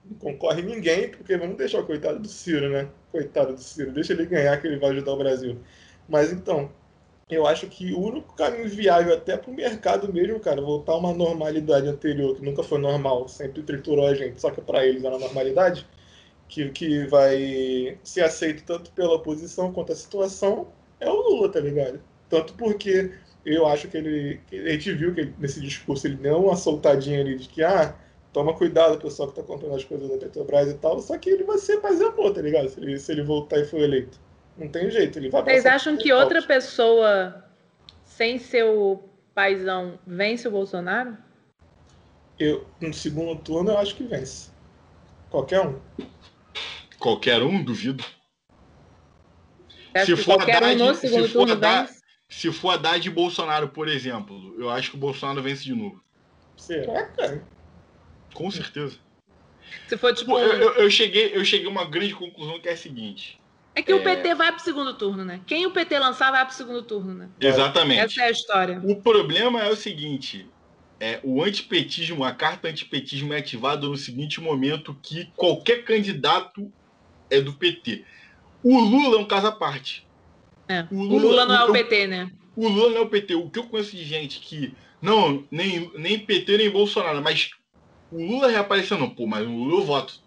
[0.05, 2.89] não concorre ninguém, porque vamos deixar o coitado do Ciro, né?
[3.11, 5.59] Coitado do Ciro, deixa ele ganhar que ele vai ajudar o Brasil.
[6.09, 6.71] Mas então,
[7.29, 10.97] eu acho que o único caminho viável até para o mercado mesmo, cara, voltar a
[10.97, 15.03] uma normalidade anterior, que nunca foi normal, sempre triturou a gente, só que para eles
[15.03, 15.87] era normalidade,
[16.47, 20.67] que, que vai ser aceito tanto pela oposição quanto a situação,
[20.99, 22.01] é o Lula, tá ligado?
[22.31, 23.11] Tanto porque
[23.45, 24.39] eu acho que ele.
[24.53, 27.93] A gente viu que ele, nesse discurso ele deu uma soltadinha ali de que, ah,
[28.31, 30.97] toma cuidado, pessoal que tá contando as coisas da Petrobras e tal.
[31.01, 32.69] Só que ele vai ser e amor, tá ligado?
[32.69, 34.17] Se ele, se ele voltar e for eleito.
[34.57, 37.43] Não tem jeito, ele vai Vocês acham que outra pessoa,
[38.05, 39.03] sem seu
[39.35, 41.17] paizão, vence o Bolsonaro?
[42.39, 44.51] Eu, no segundo turno, eu acho que vence.
[45.29, 45.79] Qualquer um.
[46.97, 48.05] Qualquer um, duvido.
[50.05, 52.00] Se for, Haddad, um se, for Haddad,
[52.31, 56.01] se for Haddad e Bolsonaro, por exemplo, eu acho que o Bolsonaro vence de novo.
[56.55, 57.43] Será, cara?
[58.33, 58.97] Com certeza.
[59.85, 60.39] Se for tipo.
[60.39, 63.37] Eu, eu, eu, cheguei, eu cheguei a uma grande conclusão que é a seguinte.
[63.75, 63.95] É que é...
[63.95, 65.41] o PT vai pro segundo turno, né?
[65.45, 67.29] Quem o PT lançar vai pro segundo turno, né?
[67.39, 67.99] Exatamente.
[67.99, 68.81] Essa é a história.
[68.81, 70.49] O problema é o seguinte:
[71.01, 76.71] é, o antipetismo, a carta antipetismo é ativada no seguinte momento que qualquer candidato
[77.29, 78.05] é do PT.
[78.63, 80.07] O Lula é um caso à parte.
[80.71, 80.87] É.
[80.89, 82.31] O, Lula, o, Lula, não é o PT, né?
[82.55, 83.35] O Lula não é o PT.
[83.35, 84.73] O que eu conheço de gente que.
[85.01, 87.49] Não, nem, nem PT nem Bolsonaro, mas
[88.11, 89.09] o Lula reapareceu, não.
[89.09, 90.21] Pô, mas o Lula eu voto.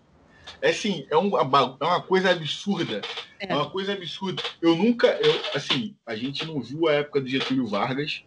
[0.61, 3.00] É assim, é, um, é uma coisa absurda.
[3.38, 3.52] É.
[3.52, 3.54] é.
[3.54, 4.42] uma coisa absurda.
[4.61, 5.07] Eu nunca.
[5.22, 8.22] Eu, assim, a gente não viu a época do Getúlio Vargas.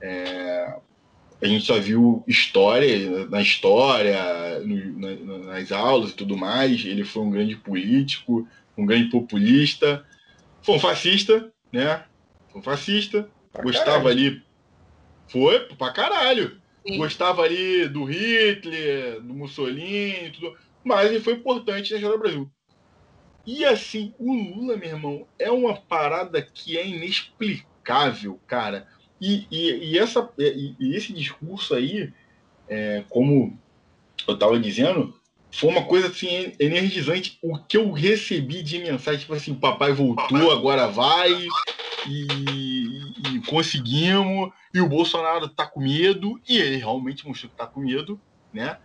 [0.00, 0.76] É,
[1.40, 6.84] a gente só viu história, na história, no, na, nas aulas e tudo mais.
[6.84, 10.04] Ele foi um grande político, um grande populista.
[10.66, 12.04] Foi um fascista, né?
[12.48, 13.30] Foi um fascista.
[13.52, 14.08] Pra gostava caralho.
[14.08, 14.42] ali.
[15.28, 16.60] Foi pra caralho.
[16.84, 16.98] Sim.
[16.98, 20.56] Gostava ali do Hitler, do Mussolini, tudo.
[20.82, 22.50] Mas ele foi importante na história do Brasil.
[23.46, 28.88] E assim, o Lula, meu irmão, é uma parada que é inexplicável, cara.
[29.20, 32.12] E, e, e essa, e, e, esse discurso aí,
[32.68, 33.56] é, como
[34.26, 35.14] eu estava dizendo,
[35.56, 37.38] foi uma coisa assim energizante.
[37.42, 41.32] O que eu recebi de mensagem, tipo assim, papai voltou, agora vai,
[42.06, 42.26] e,
[43.34, 47.80] e conseguimos, e o Bolsonaro tá com medo, e ele realmente mostrou que tá com
[47.80, 48.20] medo,
[48.52, 48.78] né?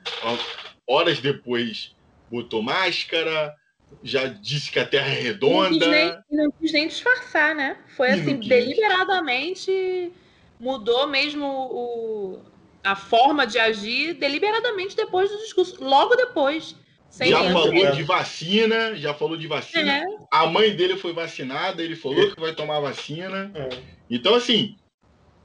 [0.88, 1.94] Horas depois
[2.30, 3.54] botou máscara,
[4.02, 5.70] já disse que a Terra é redonda.
[5.70, 7.78] Não quis nem, não quis nem disfarçar, né?
[7.98, 10.12] Foi assim, deliberadamente
[10.58, 12.40] mudou mesmo o,
[12.84, 16.76] a forma de agir deliberadamente depois do discurso, logo depois.
[17.20, 19.98] já falou de vacina, já falou de vacina.
[19.98, 20.06] É.
[20.32, 23.52] A mãe dele foi vacinada, ele falou que vai tomar vacina.
[23.54, 23.70] É.
[24.10, 24.76] Então, assim,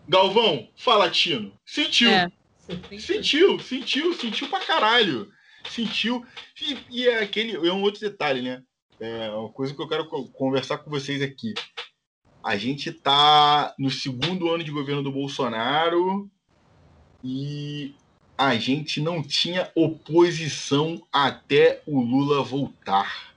[0.08, 2.10] Galvão, fala Tino, sentiu.
[2.10, 2.30] É.
[2.98, 5.30] Sentiu, sentiu, sentiu pra caralho.
[5.68, 6.24] Sentiu.
[6.60, 7.54] E, e, é aquele.
[7.54, 8.62] É um outro detalhe, né?
[8.98, 11.54] É uma coisa que eu quero conversar com vocês aqui.
[12.42, 16.30] A gente está no segundo ano de governo do Bolsonaro
[17.26, 17.94] e
[18.38, 23.34] a gente não tinha oposição até o Lula voltar.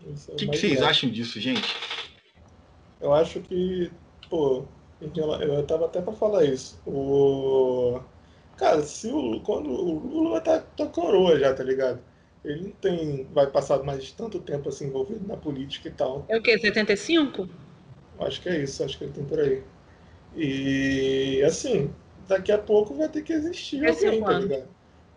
[0.00, 1.74] É o que, que, vocês acham disso, gente?
[3.00, 3.90] Eu acho que,
[4.30, 4.64] pô,
[5.00, 6.80] eu tava até para falar isso.
[6.86, 8.00] O
[8.56, 12.00] cara, se o quando o Lula tá, tá coroa já, tá ligado?
[12.44, 16.24] Ele não tem vai passar mais tanto tempo assim envolvido na política e tal.
[16.28, 16.56] É o quê?
[16.56, 17.48] 75?
[18.20, 19.62] Acho que é isso, acho que ele tem por aí.
[20.36, 21.90] E assim,
[22.26, 24.68] daqui a pouco vai ter que existir Esse alguém, tá ligado?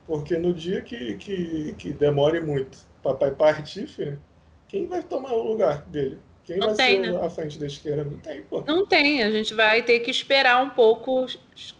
[0.06, 4.20] Porque no dia que, que, que demore muito papai partir, filho,
[4.68, 6.20] quem vai tomar o lugar dele?
[6.44, 7.20] Quem não vai tem, ser né?
[7.22, 8.04] a frente da esquerda?
[8.04, 8.64] Não tem, pô.
[8.66, 11.76] Não tem, a gente vai ter que esperar um pouco essa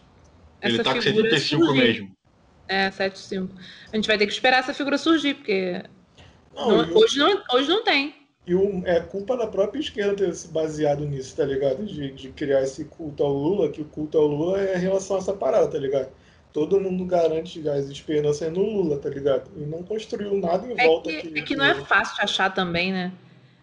[0.62, 1.80] Ele tá figura com 75 surgir.
[1.80, 2.16] mesmo.
[2.68, 3.52] É, 75.
[3.92, 5.82] A gente vai ter que esperar essa figura surgir, porque
[6.54, 8.19] não, não, hoje, não, hoje não tem.
[8.46, 11.84] E o, é culpa da própria esquerda ter se baseado nisso, tá ligado?
[11.84, 15.16] De, de criar esse culto ao Lula, que o culto ao Lula é em relação
[15.16, 16.08] a essa parada, tá ligado?
[16.52, 19.50] Todo mundo garante as esperanças no Lula, tá ligado?
[19.56, 21.10] E não construiu nada em é volta.
[21.10, 23.12] Que, que, é que não é fácil de achar também, né?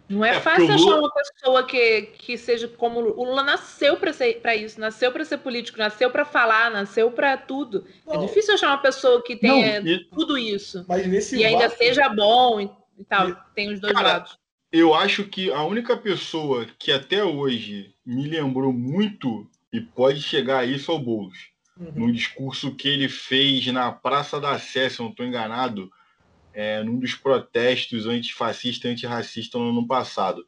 [0.07, 0.99] Não é, é fácil achar Lula...
[0.99, 5.77] uma pessoa que, que seja como o Lula nasceu para isso, nasceu para ser político,
[5.77, 7.83] nasceu para falar, nasceu para tudo.
[8.07, 8.23] É não.
[8.23, 10.05] É difícil achar uma pessoa que tenha não, e...
[10.05, 10.85] tudo isso
[11.33, 13.29] e ainda seja bom e, e tal.
[13.29, 13.35] E...
[13.53, 18.27] Tem os dois Cara, lados eu acho que a única pessoa que até hoje me
[18.27, 21.49] lembrou muito e pode chegar a isso é o Boulos.
[21.79, 22.07] Uhum.
[22.07, 25.89] No discurso que ele fez na Praça da Sé, se não estou enganado,
[26.53, 30.45] é, num dos protestos antifascista e antirracista no ano passado.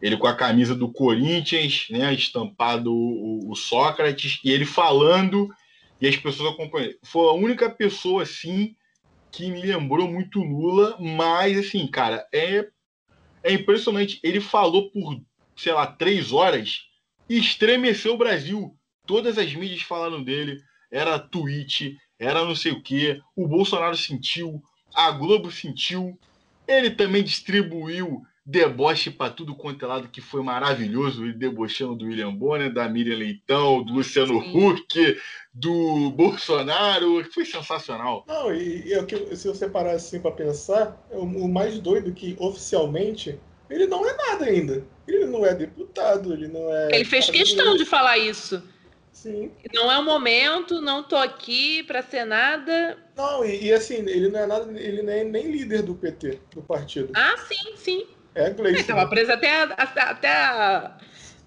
[0.00, 5.48] Ele com a camisa do Corinthians, né, estampado o, o Sócrates, e ele falando
[6.00, 6.96] e as pessoas acompanhando.
[7.04, 8.74] Foi a única pessoa, assim,
[9.30, 12.68] que me lembrou muito Lula, mas, assim, cara, é
[13.42, 14.20] é impressionante.
[14.22, 15.20] Ele falou por,
[15.56, 16.82] sei lá, três horas
[17.28, 18.76] e estremeceu o Brasil.
[19.06, 20.60] Todas as mídias falaram dele.
[20.90, 23.20] Era tweet, era não sei o quê.
[23.34, 24.62] O Bolsonaro sentiu,
[24.94, 26.18] a Globo sentiu.
[26.68, 31.24] Ele também distribuiu deboche para tudo quanto é lado, que foi maravilhoso.
[31.24, 34.58] Ele debochando do William Bonner, da Miriam Leitão, do Luciano Sim.
[34.58, 35.18] Huck,
[35.52, 37.24] do Bolsonaro.
[37.32, 38.24] Foi sensacional.
[38.26, 42.10] Não, e, e é se você parar assim para pensar, é o, o mais doido
[42.10, 43.38] é que oficialmente
[43.70, 44.84] ele não é nada ainda.
[45.06, 46.88] Ele não é deputado, ele não é.
[46.94, 48.62] Ele fez questão de falar isso.
[49.12, 49.50] Sim.
[49.74, 52.98] Não é o momento, não tô aqui para ser nada.
[53.16, 56.40] Não, e, e, assim, ele não é nada, ele não é nem líder do PT,
[56.54, 57.12] do partido.
[57.14, 58.06] Ah, sim, sim.
[58.34, 58.78] É Gleice.
[58.78, 60.90] Ele tava preso até, até, até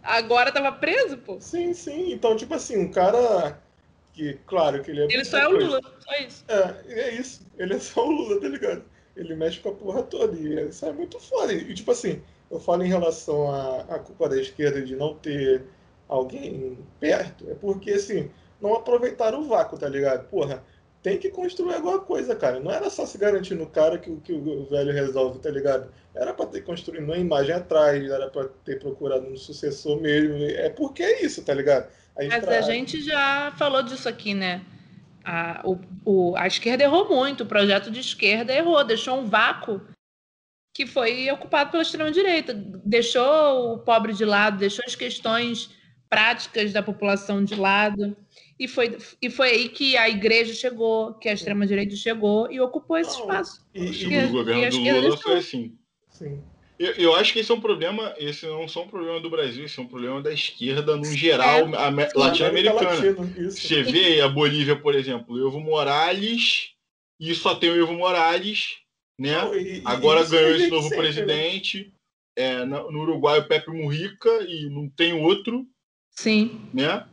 [0.04, 1.38] agora tava preso, pô.
[1.40, 2.12] Sim, sim.
[2.12, 3.60] Então, tipo assim, um cara
[4.14, 5.06] que, claro, que ele é.
[5.06, 6.46] Ele só é o Lula, só isso.
[6.48, 7.46] É, é isso.
[7.58, 8.84] Ele é só o Lula, tá ligado?
[9.16, 10.38] Ele mexe com a porra toda.
[10.38, 11.54] E isso é muito foda.
[11.54, 12.22] E, tipo assim,
[12.52, 15.64] eu falo em relação à, à culpa da esquerda de não ter
[16.08, 18.30] alguém perto, é porque, assim,
[18.62, 20.28] não aproveitaram o vácuo, tá ligado?
[20.30, 20.64] Porra,
[21.06, 22.60] tem que construir alguma coisa, cara.
[22.60, 25.94] Não era só se garantir no cara que, que o velho resolve, tá ligado?
[26.16, 30.36] Era para ter construído uma imagem atrás, era para ter procurado um sucessor mesmo.
[30.44, 31.92] É porque é isso, tá ligado?
[32.18, 34.66] A Mas a gente já falou disso aqui, né?
[35.24, 39.82] A, o, o, a esquerda errou muito, o projeto de esquerda errou, deixou um vácuo
[40.74, 42.52] que foi ocupado pela extrema-direita.
[42.84, 45.70] Deixou o pobre de lado, deixou as questões
[46.10, 48.18] práticas da população de lado.
[48.58, 52.98] E foi, e foi aí que a igreja chegou, que a extrema-direita chegou e ocupou
[52.98, 53.66] esse espaço.
[53.74, 55.78] E, e o governo do Lula foi assim.
[56.10, 56.42] Sim.
[56.78, 59.30] Eu, eu, acho que esse é um problema, esse não é só um problema do
[59.30, 63.14] Brasil, esse é um problema da esquerda no geral, é, latino-americana.
[63.50, 66.72] Você vê a Bolívia, por exemplo, Evo Morales,
[67.20, 68.78] e só tem o Evo Morales,
[69.18, 69.42] né?
[69.42, 71.04] Não, e, Agora e ganhou esse novo sempre, né?
[71.04, 71.94] presidente.
[72.38, 75.66] É, no Uruguai o Pepe Mujica e não tem outro.
[76.12, 76.70] Sim.
[76.74, 77.08] Né?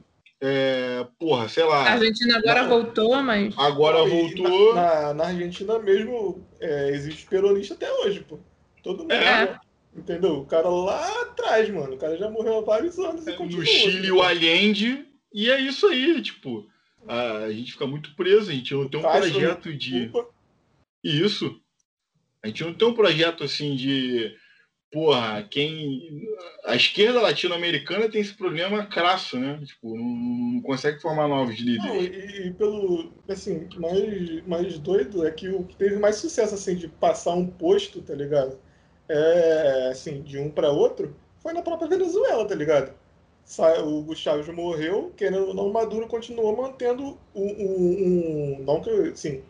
[0.44, 1.84] É, porra, sei lá.
[1.86, 3.56] A Argentina agora na, voltou, mas.
[3.56, 4.74] Agora voltou.
[4.74, 8.40] Na, na, na, Argentina mesmo é, existe peronista até hoje, pô.
[8.82, 9.12] Todo mundo.
[9.12, 9.56] É.
[9.96, 10.40] Entendeu?
[10.40, 11.94] O cara lá atrás, mano.
[11.94, 13.24] O cara já morreu há vários anos.
[13.24, 15.06] É, no Chile, o Allende.
[15.32, 16.66] E é isso aí, tipo.
[17.06, 20.10] A, a gente fica muito preso, a gente não tem um projeto de.
[21.04, 21.56] Isso.
[22.42, 24.36] A gente não tem um projeto assim de.
[24.92, 26.28] Porra, quem.
[26.66, 29.58] A esquerda latino-americana tem esse problema crasso, né?
[29.64, 31.84] Tipo, não, não consegue formar novos líderes.
[31.84, 33.10] Não, e, e, pelo.
[33.26, 37.46] Assim, mais, mais doido é que o que teve mais sucesso, assim, de passar um
[37.46, 38.58] posto, tá ligado?
[39.08, 42.92] É, assim, de um para outro, foi na própria Venezuela, tá ligado?
[43.84, 48.90] O Gustavo já morreu, querendo ou não, o Maduro continuou mantendo um, um, Não que,
[48.90, 49.42] assim,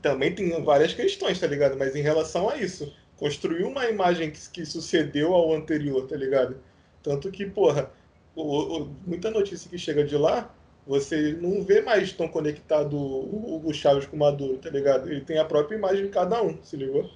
[0.00, 1.76] também tem várias questões, tá ligado?
[1.76, 6.56] Mas em relação a isso, construiu uma imagem que, que sucedeu ao anterior, tá ligado?
[7.02, 7.90] Tanto que, porra,
[8.34, 10.54] o, o, muita notícia que chega de lá,
[10.86, 15.10] você não vê mais tão conectado o Hugo Chaves com o Maduro, tá ligado?
[15.10, 17.10] Ele tem a própria imagem de cada um, se ligou?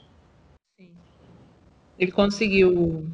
[0.77, 0.91] Sim.
[1.99, 3.07] Ele conseguiu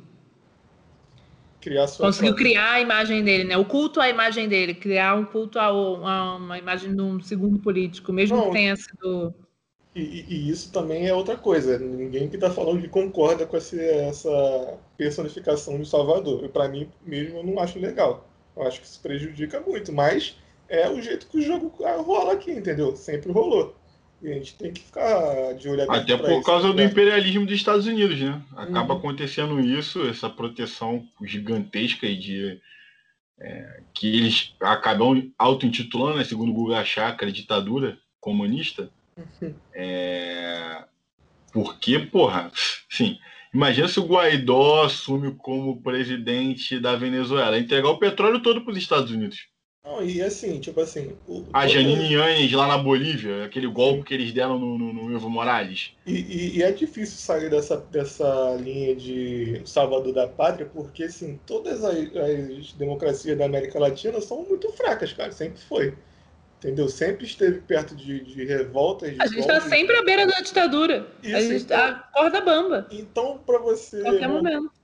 [1.60, 2.34] criar conseguiu própria.
[2.34, 3.56] criar a imagem dele, né?
[3.56, 7.58] O culto à imagem dele, criar um culto a, a uma imagem de um segundo
[7.58, 9.34] político, mesmo não, que tenha sido
[10.00, 11.78] e, e, isso também é outra coisa.
[11.78, 16.48] Ninguém que está falando que concorda com essa, essa personificação de Salvador.
[16.48, 18.28] Para mim, mesmo, eu não acho legal.
[18.56, 19.92] Eu acho que isso prejudica muito.
[19.92, 20.36] Mas
[20.68, 22.94] é o jeito que o jogo rola aqui, entendeu?
[22.96, 23.74] Sempre rolou.
[24.20, 26.74] E a gente tem que ficar de olho Até por isso, causa né?
[26.74, 28.42] do imperialismo dos Estados Unidos, né?
[28.56, 28.98] Acaba uhum.
[28.98, 32.60] acontecendo isso, essa proteção gigantesca e de.
[33.40, 38.90] É, que eles acabam auto-intitulando, né, segundo o Guga Chakra, ditadura comunista
[39.74, 40.84] é...
[41.52, 42.50] Porque, porra,
[42.88, 43.18] sim.
[43.52, 48.78] Imagina se o Guaidó assume como presidente da Venezuela, entregar o petróleo todo para os
[48.78, 49.48] Estados Unidos.
[49.88, 51.16] Não, e assim, tipo assim.
[51.26, 55.16] O, a Janine Yanes lá na Bolívia, aquele golpe que eles deram no, no, no
[55.16, 55.92] Evo Morales.
[56.06, 61.40] E, e, e, é difícil sair dessa, dessa linha de Salvador da Pátria, porque assim,
[61.46, 65.32] todas as, as democracias da América Latina são muito fracas, cara.
[65.32, 65.94] Sempre foi.
[66.58, 66.88] Entendeu?
[66.88, 69.14] Sempre esteve perto de, de revoltas.
[69.14, 71.06] De a gente está sempre à beira da ditadura.
[71.22, 72.88] Isso, a gente então, a corda bamba.
[72.90, 74.02] Então, para você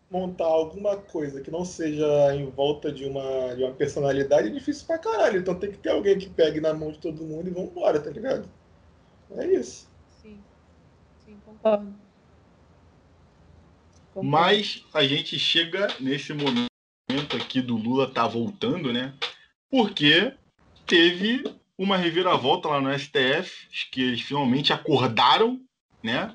[0.09, 2.07] montar alguma coisa que não seja
[2.37, 5.41] em volta de uma, de uma personalidade, é difícil pra caralho.
[5.41, 8.11] Então tem que ter alguém que pegue na mão de todo mundo e vambora, tá
[8.11, 8.49] ligado?
[9.33, 9.91] É isso.
[10.23, 10.39] Sim.
[11.27, 11.93] Sim, concordo.
[14.13, 14.31] concordo.
[14.31, 16.69] Mas a gente chega nesse momento
[17.35, 19.13] aqui do Lula tá voltando, né?
[19.69, 20.33] Porque
[20.87, 21.43] teve
[21.79, 25.61] uma reviravolta lá no STF, que eles finalmente acordaram,
[26.03, 26.35] né?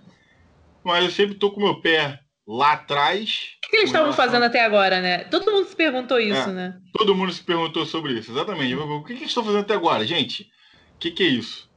[0.84, 3.58] Mas eu sempre tô com o meu pé lá atrás.
[3.66, 5.24] O que eles estavam fazendo até agora, né?
[5.26, 6.82] Todo mundo se perguntou isso, é, né?
[6.94, 8.76] Todo mundo se perguntou sobre isso, exatamente.
[8.76, 10.50] O que, que eles estão fazendo até agora, gente?
[10.96, 11.70] O que, que é isso?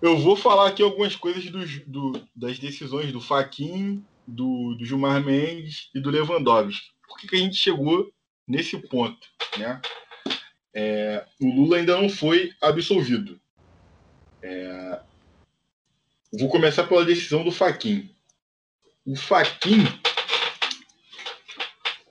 [0.00, 5.22] Eu vou falar aqui algumas coisas dos, do, das decisões do Faquin, do, do Gilmar
[5.22, 6.86] Mendes e do Lewandowski.
[7.08, 8.10] Por que, que a gente chegou
[8.46, 9.26] nesse ponto,
[9.58, 9.80] né?
[10.74, 13.40] É, o Lula ainda não foi absolvido.
[14.42, 14.98] É,
[16.32, 18.10] vou começar pela decisão do Faquin.
[19.06, 19.84] O Faquin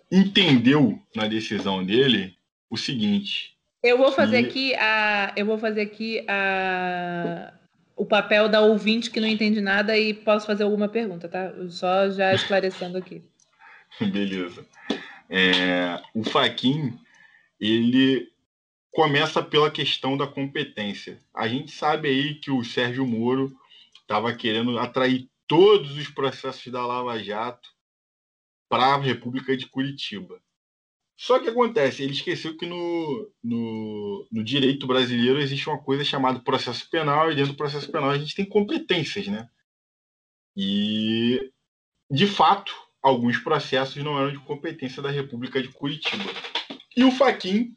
[0.10, 2.38] entendeu na decisão dele
[2.70, 3.58] o seguinte.
[3.84, 7.54] Eu vou fazer aqui a, eu vou fazer aqui a,
[7.98, 11.52] o papel da ouvinte que não entende nada e posso fazer alguma pergunta, tá?
[11.68, 13.22] Só já esclarecendo aqui.
[14.00, 14.66] Beleza.
[15.30, 16.98] É, o Faquin
[17.60, 18.33] ele
[18.94, 21.22] começa pela questão da competência.
[21.34, 23.52] A gente sabe aí que o Sérgio Moro
[24.00, 27.70] estava querendo atrair todos os processos da Lava Jato
[28.70, 30.40] para a República de Curitiba.
[31.18, 36.40] Só que acontece, ele esqueceu que no, no, no, direito brasileiro existe uma coisa chamada
[36.40, 39.48] processo penal, e dentro do processo penal a gente tem competências, né?
[40.56, 41.52] E,
[42.10, 46.30] de fato, alguns processos não eram de competência da República de Curitiba.
[46.96, 47.76] E o Faquin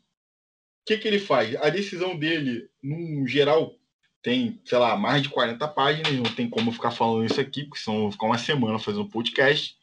[0.87, 1.57] que, que ele faz?
[1.57, 3.75] A decisão dele, num geral,
[4.23, 7.83] tem, sei lá, mais de 40 páginas, não tem como ficar falando isso aqui, porque
[7.83, 9.77] senão eu vou ficar uma semana fazendo podcast.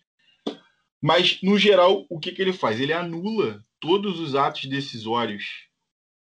[1.01, 2.79] Mas, no geral, o que, que ele faz?
[2.79, 5.67] Ele anula todos os atos decisórios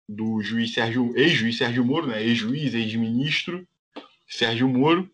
[0.07, 2.21] do juiz Sérgio, ex-juiz Sérgio Moro, né?
[2.21, 3.65] ex-juiz, ex-ministro
[4.27, 5.09] Sérgio Moro,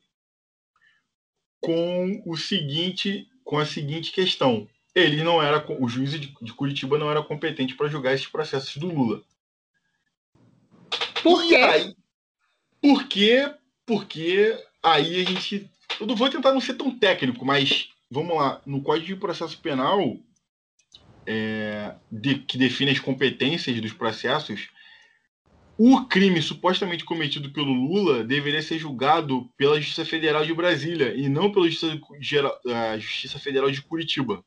[1.59, 7.11] com o seguinte, com a seguinte questão: ele não era, o juiz de, Curitiba não
[7.11, 9.23] era competente para julgar esses processos do Lula.
[11.23, 11.55] Por quê?
[11.55, 11.95] Aí,
[12.81, 13.53] por quê?
[13.85, 15.69] Porque aí a gente,
[15.99, 19.57] eu não vou tentar não ser tão técnico, mas vamos lá, no Código de Processo
[19.59, 20.17] Penal
[21.25, 24.69] é, de, que define as competências dos processos,
[25.77, 31.27] o crime supostamente cometido pelo Lula deveria ser julgado pela Justiça Federal de Brasília e
[31.29, 31.99] não pela Justiça,
[32.99, 34.43] Justiça Federal de Curitiba.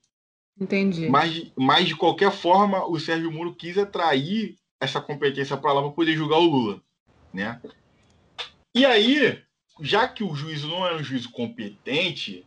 [0.60, 1.08] Entendi.
[1.08, 5.90] Mas, mas, de qualquer forma, o Sérgio Moro quis atrair essa competência para lá para
[5.92, 6.82] poder julgar o Lula.
[7.32, 7.60] Né?
[8.74, 9.42] E aí,
[9.80, 12.44] já que o juízo não era um juízo competente,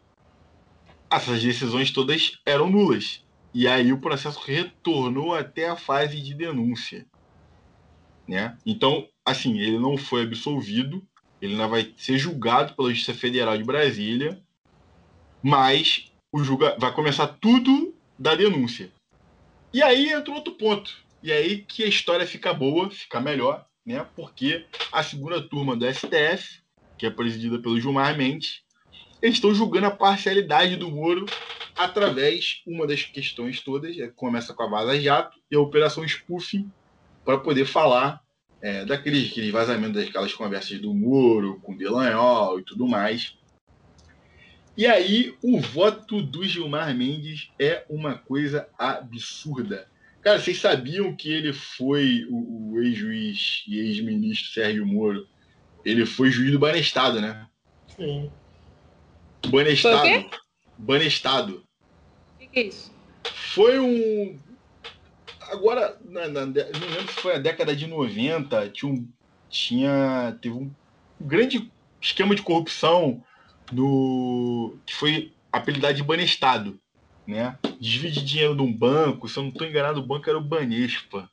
[1.10, 3.24] essas decisões todas eram nulas.
[3.54, 7.06] E aí o processo retornou até a fase de denúncia.
[8.28, 8.58] Né?
[8.66, 11.02] Então, assim, ele não foi absolvido,
[11.42, 14.42] ele ainda vai ser julgado pela Justiça Federal de Brasília,
[15.42, 18.92] mas o julga vai começar tudo da denúncia.
[19.74, 20.98] E aí entra outro ponto.
[21.22, 24.06] E aí que a história fica boa, fica melhor, né?
[24.16, 26.62] Porque a segunda turma do STF,
[26.98, 28.62] que é presidida pelo Gilmar Mendes,
[29.22, 31.26] eles estão julgando a parcialidade do Moro
[31.76, 36.72] através, uma das questões todas, é, começa com a Vaza Jato e a Operação Spoofing,
[37.24, 38.22] para poder falar
[38.62, 43.38] é, daqueles, daqueles vazamentos daquelas conversas do Moro com Delanhol e tudo mais.
[44.76, 49.90] E aí, o voto do Gilmar Mendes é uma coisa absurda.
[50.28, 55.26] Cara, vocês sabiam que ele foi o, o ex-juiz e ex-ministro Sérgio Moro?
[55.86, 57.48] Ele foi juiz do Banestado, né?
[57.96, 58.30] Sim.
[59.48, 60.00] Banestado.
[60.00, 60.38] Foi o quê?
[60.78, 61.64] Banestado.
[62.36, 62.94] O que, que é isso?
[63.24, 64.38] Foi um.
[65.44, 69.08] Agora, na, na, não lembro se foi a década de 90, tinha, um,
[69.50, 70.70] tinha teve um
[71.22, 71.72] grande
[72.02, 73.24] esquema de corrupção
[73.72, 76.78] no que foi apelidado de Banestado
[77.28, 77.58] né?
[77.80, 80.44] Desvio de dinheiro de um banco, se eu não estou enganado, o banco era o
[80.44, 81.30] Banespa.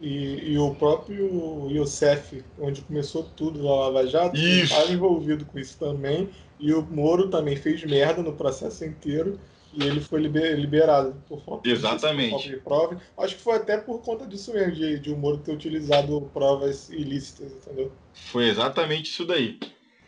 [0.00, 5.78] E, e o próprio Youssef, onde começou tudo na Lava Jato, estava envolvido com isso
[5.78, 6.30] também.
[6.58, 9.38] E o Moro também fez merda no processo inteiro
[9.72, 12.48] e ele foi liberado por falta Exatamente.
[12.48, 13.00] de prova.
[13.18, 16.88] Acho que foi até por conta disso mesmo, de, de o Moro ter utilizado provas
[16.88, 17.92] ilícitas, entendeu?
[18.14, 19.58] Foi exatamente isso daí.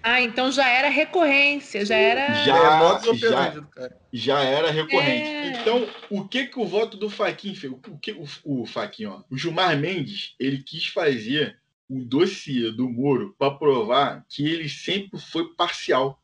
[0.02, 2.34] Ah, então já era recorrência, já era.
[2.44, 5.28] Já, é, já, já era recorrente.
[5.28, 5.60] É...
[5.60, 7.72] Então, o que que o voto do Faquin fez?
[7.72, 11.56] O que o, o Faquin, ó, o Gilmar Mendes, ele quis fazer
[11.88, 16.20] o dossiê do Moro para provar que ele sempre foi parcial.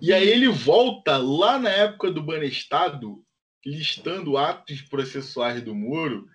[0.00, 3.22] E aí ele volta lá na época do Banestado,
[3.64, 6.26] listando atos processuais do Moro,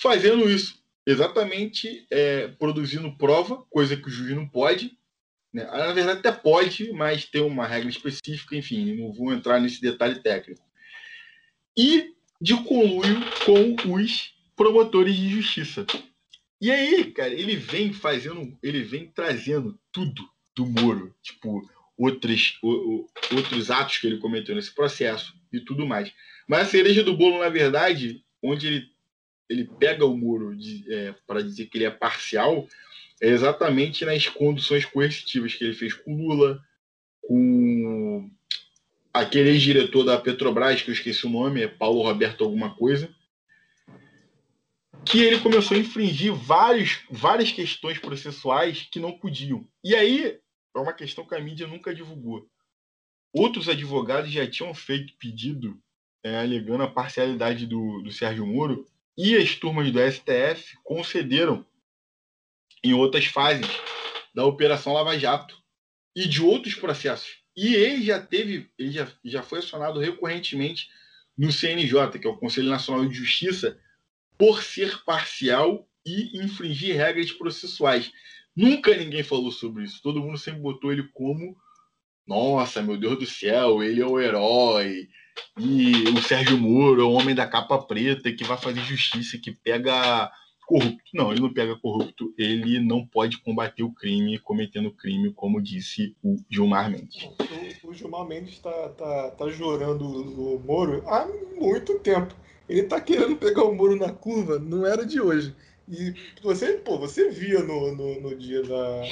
[0.00, 0.84] fazendo isso.
[1.06, 4.98] Exatamente é, produzindo prova, coisa que o juiz não pode,
[5.56, 5.64] né?
[5.64, 10.20] Na verdade, até pode, mas tem uma regra específica, enfim, não vou entrar nesse detalhe
[10.20, 10.62] técnico.
[11.74, 15.86] E de conluio com os promotores de justiça.
[16.60, 22.70] E aí, cara, ele vem fazendo, ele vem trazendo tudo do Moro, tipo, outros, o,
[22.70, 26.12] o, outros atos que ele cometeu nesse processo e tudo mais.
[26.46, 28.90] Mas a cereja do bolo, na verdade, onde ele,
[29.48, 30.54] ele pega o Moro
[30.88, 32.68] é, para dizer que ele é parcial,
[33.20, 36.60] é exatamente nas conduções coercitivas que ele fez com Lula,
[37.22, 38.30] com
[39.12, 43.14] aquele ex-diretor da Petrobras, que eu esqueci o nome, é Paulo Roberto alguma coisa,
[45.04, 49.66] que ele começou a infringir vários, várias questões processuais que não podiam.
[49.82, 50.38] E aí
[50.74, 52.46] é uma questão que a mídia nunca divulgou.
[53.32, 55.80] Outros advogados já tinham feito pedido
[56.24, 58.86] é, alegando a parcialidade do, do Sérgio Moro
[59.16, 61.64] e as turmas do STF concederam
[62.88, 63.66] em outras fases
[64.34, 65.56] da Operação Lava Jato
[66.14, 67.38] e de outros processos.
[67.56, 70.88] E ele já teve, ele já, já foi acionado recorrentemente
[71.36, 73.78] no CNJ, que é o Conselho Nacional de Justiça,
[74.38, 78.12] por ser parcial e infringir regras processuais.
[78.54, 80.00] Nunca ninguém falou sobre isso.
[80.02, 81.56] Todo mundo sempre botou ele como
[82.26, 85.08] nossa, meu Deus do céu, ele é o herói.
[85.58, 89.52] E o Sérgio Moro é o homem da capa preta que vai fazer justiça, que
[89.52, 90.30] pega
[90.66, 91.02] corrupto.
[91.14, 96.14] Não, ele não pega corrupto, ele não pode combater o crime cometendo crime, como disse
[96.22, 97.28] o Gilmar Mendes.
[97.84, 101.26] O, o Gilmar Mendes está tá, tá jorando o Moro há
[101.58, 102.34] muito tempo.
[102.68, 105.54] Ele está querendo pegar o Moro na curva, não era de hoje.
[105.88, 106.12] E
[106.42, 109.02] você, pô, você via no, no, no dia da,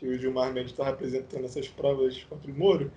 [0.00, 2.90] que o Gilmar Mendes estava apresentando essas provas contra o Moro,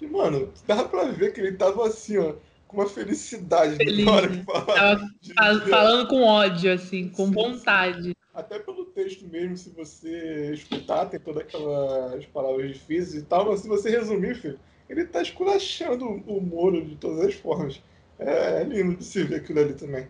[0.00, 2.34] e, mano, dava pra ver que ele tava assim, ó,
[2.72, 4.04] com uma felicidade Feliz.
[4.04, 5.10] na hora que falava.
[5.36, 7.32] Tava falando com ódio, assim, com Sim.
[7.32, 8.16] vontade.
[8.34, 13.60] Até pelo texto mesmo, se você escutar, tem todas aquelas palavras difíceis e tal, mas
[13.60, 14.58] se você resumir, filho,
[14.88, 17.80] ele tá esculachando o Moro de todas as formas.
[18.18, 20.08] É, é lindo de se ver aquilo ali também.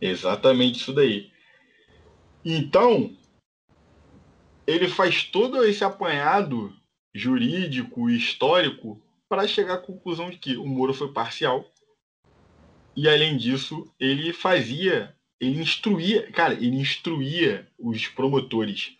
[0.00, 1.30] Exatamente isso daí.
[2.44, 3.14] Então,
[4.66, 6.72] ele faz todo esse apanhado
[7.12, 11.64] jurídico e histórico para chegar à conclusão de que o Moro foi parcial.
[12.96, 18.96] E além disso, ele fazia, ele instruía, cara, ele instruía os promotores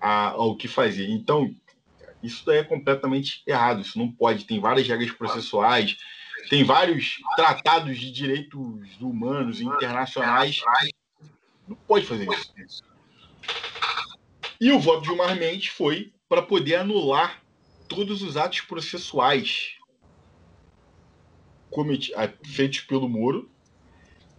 [0.00, 1.10] a- ao que fazer.
[1.10, 1.54] Então,
[2.22, 3.82] isso daí é completamente errado.
[3.82, 4.46] Isso não pode.
[4.46, 5.98] Tem várias regras processuais,
[6.48, 10.62] tem vários tratados de direitos humanos internacionais.
[11.68, 12.82] Não pode fazer isso.
[14.58, 17.43] E o voto de Gilmar Mendes foi para poder anular
[17.88, 19.76] todos os atos processuais
[22.44, 23.50] feitos pelo Moro.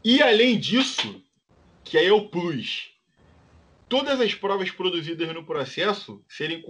[0.04, 1.22] E além disso,
[1.84, 2.92] que aí é o plus,
[3.90, 6.64] todas as provas produzidas no processo serem,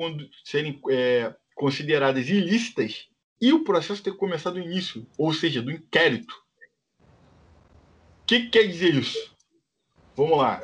[0.44, 3.08] serem é, consideradas ilícitas
[3.42, 6.34] e o processo ter começado do início, ou seja, do inquérito.
[8.22, 9.36] O que, que quer dizer isso?
[10.16, 10.62] Vamos lá.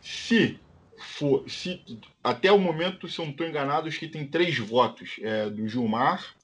[0.00, 0.58] Se
[1.14, 1.80] for, se
[2.22, 5.68] até o momento, se eu não estou enganado, acho que tem três votos: é, do
[5.68, 6.34] Gilmar,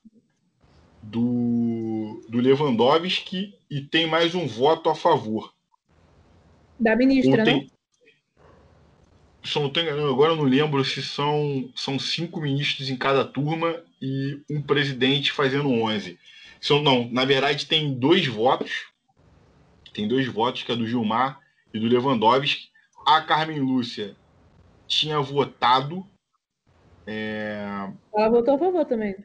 [1.02, 5.52] do, do Lewandowski e tem mais um voto a favor.
[6.78, 7.44] Da ministra, né?
[7.44, 7.70] tem-
[9.44, 12.96] Se eu não estou enganado, agora eu não lembro se são, são cinco ministros em
[12.96, 16.18] cada turma e um presidente fazendo 11.
[16.60, 18.84] Se eu, não, na verdade tem dois votos.
[19.92, 21.40] Tem dois votos, que é do Gilmar
[21.74, 22.68] e do Lewandowski.
[23.06, 24.14] A Carmen Lúcia
[24.90, 26.04] tinha votado
[28.12, 29.16] Ela votou a favor também.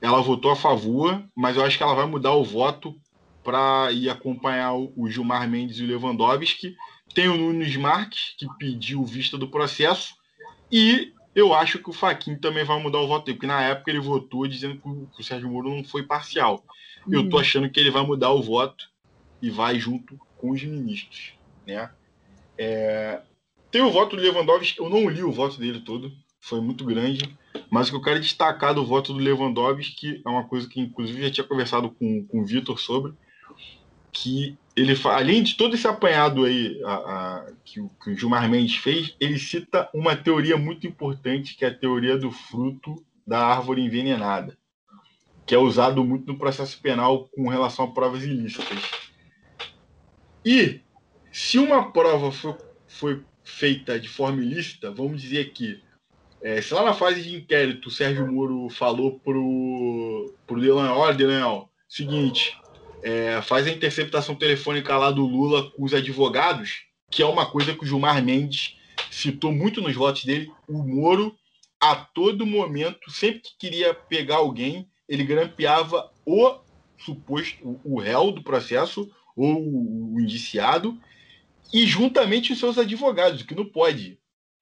[0.00, 2.98] ela votou a favor, mas eu acho que ela vai mudar o voto
[3.44, 6.74] para ir acompanhar o Gilmar Mendes e o Lewandowski.
[7.14, 10.14] Tem o Nunes Marques, que pediu vista do processo,
[10.72, 13.90] e eu acho que o Faquin também vai mudar o voto dele, porque na época
[13.90, 16.64] ele votou dizendo que o Sérgio Moro não foi parcial.
[17.10, 18.88] Eu tô achando que ele vai mudar o voto
[19.42, 21.34] e vai junto com os ministros,
[21.66, 21.90] né?
[22.58, 23.22] É,
[23.70, 27.36] Tem o voto do Lewandowski, eu não li o voto dele todo, foi muito grande,
[27.70, 31.22] mas o que eu quero destacar do voto do Lewandowski é uma coisa que, inclusive,
[31.22, 33.12] já tinha conversado com, com o Vitor sobre,
[34.12, 38.48] que ele, além de todo esse apanhado aí a- a- que, o, que o Gilmar
[38.50, 43.38] Mendes fez, ele cita uma teoria muito importante, que é a teoria do fruto da
[43.46, 44.58] árvore envenenada,
[45.46, 48.78] que é usado muito no processo penal com relação a provas ilícitas.
[50.44, 50.80] E
[51.30, 52.54] se uma prova foi,
[52.88, 55.80] foi feita de forma ilícita, vamos dizer que
[56.42, 61.14] é, se lá na fase de inquérito o Sérgio Moro falou pro, pro Delanhol, olha,
[61.14, 62.56] Delanhol, seguinte,
[63.02, 67.74] é, faz a interceptação telefônica lá do Lula com os advogados, que é uma coisa
[67.74, 68.76] que o Gilmar Mendes
[69.10, 71.36] citou muito nos votos dele, o Moro,
[71.78, 76.58] a todo momento, sempre que queria pegar alguém, ele grampeava o
[76.98, 80.98] suposto, o, réu do processo, ou o indiciado,
[81.72, 84.18] e juntamente os seus advogados, que não pode.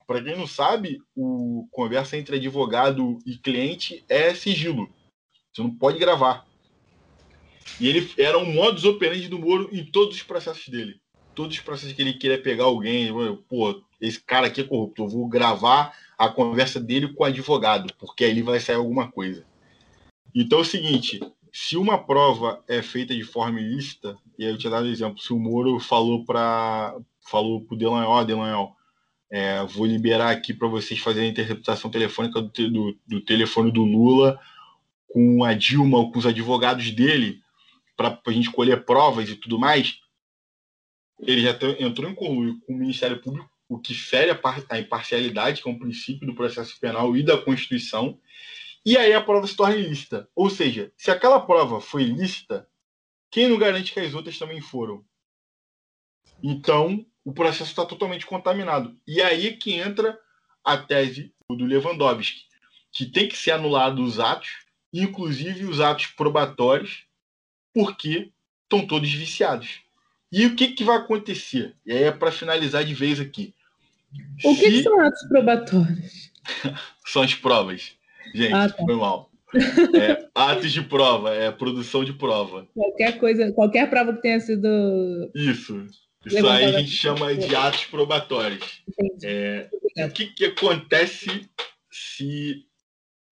[0.07, 4.89] Para quem não sabe, o conversa entre advogado e cliente é sigilo.
[5.53, 6.47] Você não pode gravar.
[7.81, 11.01] E ele era um modus operandi do Moro em todos os processos dele.
[11.35, 13.13] Todos os processos que ele queria pegar alguém,
[13.49, 17.93] pô, esse cara aqui é corrupto, eu vou gravar a conversa dele com o advogado,
[17.99, 19.47] porque aí vai sair alguma coisa.
[20.35, 21.21] Então é o seguinte,
[21.61, 25.39] se uma prova é feita de forma ilícita, e eu tinha dado exemplo, se o
[25.41, 26.97] Moro falou para
[27.29, 28.77] falou pro Delanhol, Delanhol,
[29.29, 33.83] é, vou liberar aqui para vocês fazerem a interceptação telefônica do, do, do telefone do
[33.83, 34.39] Lula
[35.09, 37.41] com a Dilma ou com os advogados dele
[37.97, 39.99] para a gente colher provas e tudo mais.
[41.21, 44.41] Ele já entrou em conluio com o Ministério Público, o que fere a,
[44.71, 48.17] a imparcialidade, que é um princípio do processo penal e da Constituição.
[48.89, 50.27] E aí a prova se torna ilícita.
[50.35, 52.67] Ou seja, se aquela prova foi ilícita,
[53.31, 55.05] quem não garante que as outras também foram?
[56.43, 58.97] Então, o processo está totalmente contaminado.
[59.07, 60.19] E aí que entra
[60.65, 62.41] a tese do Lewandowski,
[62.91, 64.49] que tem que ser anulado os atos,
[64.91, 67.05] inclusive os atos probatórios,
[67.75, 68.33] porque
[68.63, 69.83] estão todos viciados.
[70.33, 71.77] E o que, que vai acontecer?
[71.85, 73.55] E aí é para finalizar de vez aqui.
[74.43, 76.33] O que, que Se- são atos probatórios?
[77.05, 77.98] são as provas.
[78.35, 78.77] Gente, Ah, tá.
[78.85, 79.31] foi mal.
[79.95, 82.69] É, atos de prova, é produção de prova.
[82.75, 84.69] Qualquer coisa, qualquer prova que tenha sido.
[85.35, 85.87] Isso,
[86.27, 88.83] Isso aí a gente chama de atos probatórios.
[89.23, 89.71] É,
[90.05, 91.49] o que, que acontece
[91.91, 92.65] se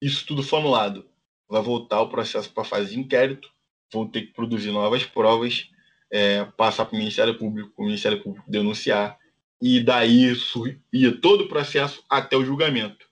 [0.01, 1.05] isso tudo for anulado?
[1.47, 3.47] Vai voltar o processo para a fase de inquérito,
[3.93, 5.69] vão ter que produzir novas provas,
[6.11, 9.17] é, passar para o Ministério Público, o Ministério Público denunciar,
[9.61, 13.06] e daí isso ia todo o processo até o julgamento.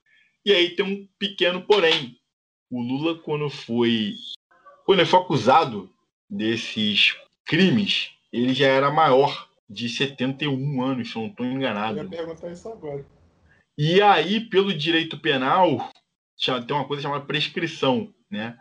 [0.45, 2.19] E aí tem um pequeno porém.
[2.69, 4.13] O Lula, quando foi,
[4.85, 5.89] quando ele foi acusado
[6.29, 7.15] desses
[7.45, 11.97] crimes, ele já era maior de 71 anos, se eu não estou enganado.
[11.97, 13.05] Eu ia perguntar isso agora.
[13.77, 15.91] E aí, pelo direito penal,
[16.67, 18.57] tem uma coisa chamada prescrição, né?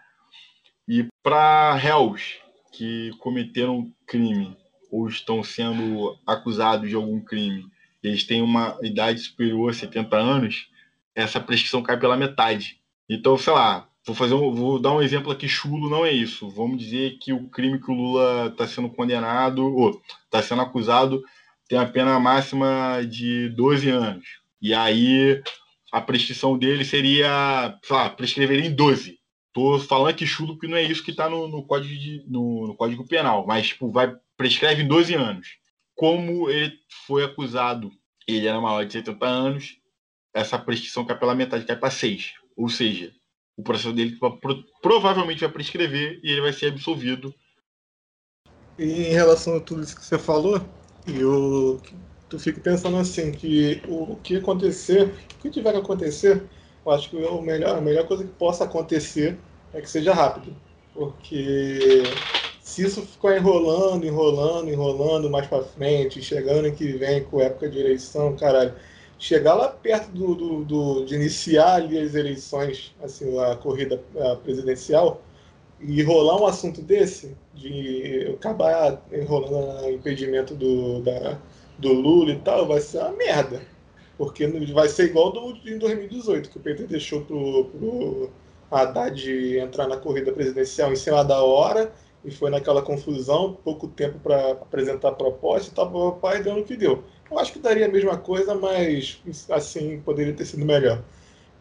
[0.88, 2.38] E para réus
[2.72, 4.56] que cometeram crime
[4.90, 7.66] ou estão sendo acusados de algum crime,
[8.02, 10.68] eles têm uma idade superior a 70 anos,
[11.14, 12.80] essa prescrição cai pela metade.
[13.08, 16.48] Então, sei lá, vou fazer um, vou dar um exemplo aqui chulo, não é isso.
[16.50, 21.22] Vamos dizer que o crime que o Lula está sendo condenado ou está sendo acusado
[21.68, 24.26] tem a pena máxima de 12 anos.
[24.60, 25.42] E aí
[25.92, 29.18] a prescrição dele seria, sei lá, prescreveria em 12.
[29.52, 32.74] Tô falando que chulo porque não é isso que está no, no, código no, no,
[32.74, 35.48] Código Penal, mas tipo, vai prescreve em 12 anos.
[35.94, 36.72] Como ele
[37.06, 37.92] foi acusado,
[38.26, 39.76] ele era maior de 70 anos,
[40.34, 42.34] essa prescrição cai pela metade, cai para 6.
[42.56, 43.12] Ou seja,
[43.56, 44.18] o processo dele
[44.82, 47.32] provavelmente vai prescrever e ele vai ser absolvido.
[48.78, 50.60] E em relação a tudo isso que você falou,
[51.06, 51.80] eu
[52.28, 56.42] tu fico pensando assim, que o que acontecer, o que tiver que acontecer,
[56.84, 59.38] eu acho que o melhor, a melhor coisa que possa acontecer
[59.72, 60.54] é que seja rápido.
[60.92, 62.02] Porque
[62.60, 67.78] se isso ficar enrolando, enrolando, enrolando mais para frente, chegando que vem com época de
[67.78, 68.74] eleição, caralho,
[69.24, 73.98] chegar lá perto do, do, do, de iniciar ali as eleições, assim, a corrida
[74.42, 75.22] presidencial,
[75.80, 81.38] e rolar um assunto desse, de acabar enrolando o impedimento do, da,
[81.78, 83.62] do Lula e tal, vai ser uma merda.
[84.18, 88.30] Porque vai ser igual do, em 2018, que o PT deixou pro, pro
[88.70, 91.90] Haddad entrar na corrida presidencial em cima da hora,
[92.22, 96.56] e foi naquela confusão, pouco tempo para apresentar a proposta e tal, o pai deu
[96.56, 97.02] no que deu.
[97.34, 99.20] Eu acho que daria a mesma coisa, mas
[99.50, 101.02] assim poderia ter sido melhor.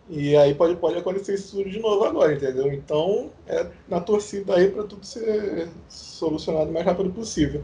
[0.07, 2.71] E aí pode, pode acontecer isso de novo agora, entendeu?
[2.71, 7.63] Então é na torcida aí para tudo ser solucionado o mais rápido possível.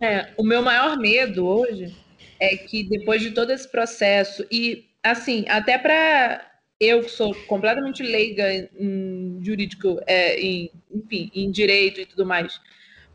[0.00, 1.96] É, o meu maior medo hoje
[2.38, 6.40] é que depois de todo esse processo, e assim, até para
[6.78, 12.60] eu que sou completamente leiga em jurídico, é, em, enfim, em direito e tudo mais,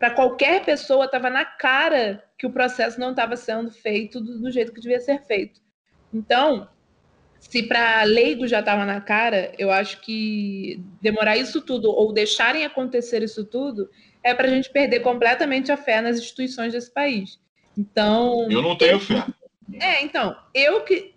[0.04, 4.52] para qualquer pessoa estava na cara que o processo não estava sendo feito do, do,
[4.52, 5.62] jeito que devia ser feito.
[6.14, 6.68] Então,
[7.40, 12.66] se para leigo já estava na cara, eu acho que demorar isso tudo ou deixarem
[12.66, 13.90] acontecer isso tudo
[14.22, 17.40] é para a gente perder completamente a fé nas instituições desse país.
[17.78, 18.52] Então.
[18.52, 19.26] Eu não tenho fé.
[19.80, 21.16] É, então, eu que.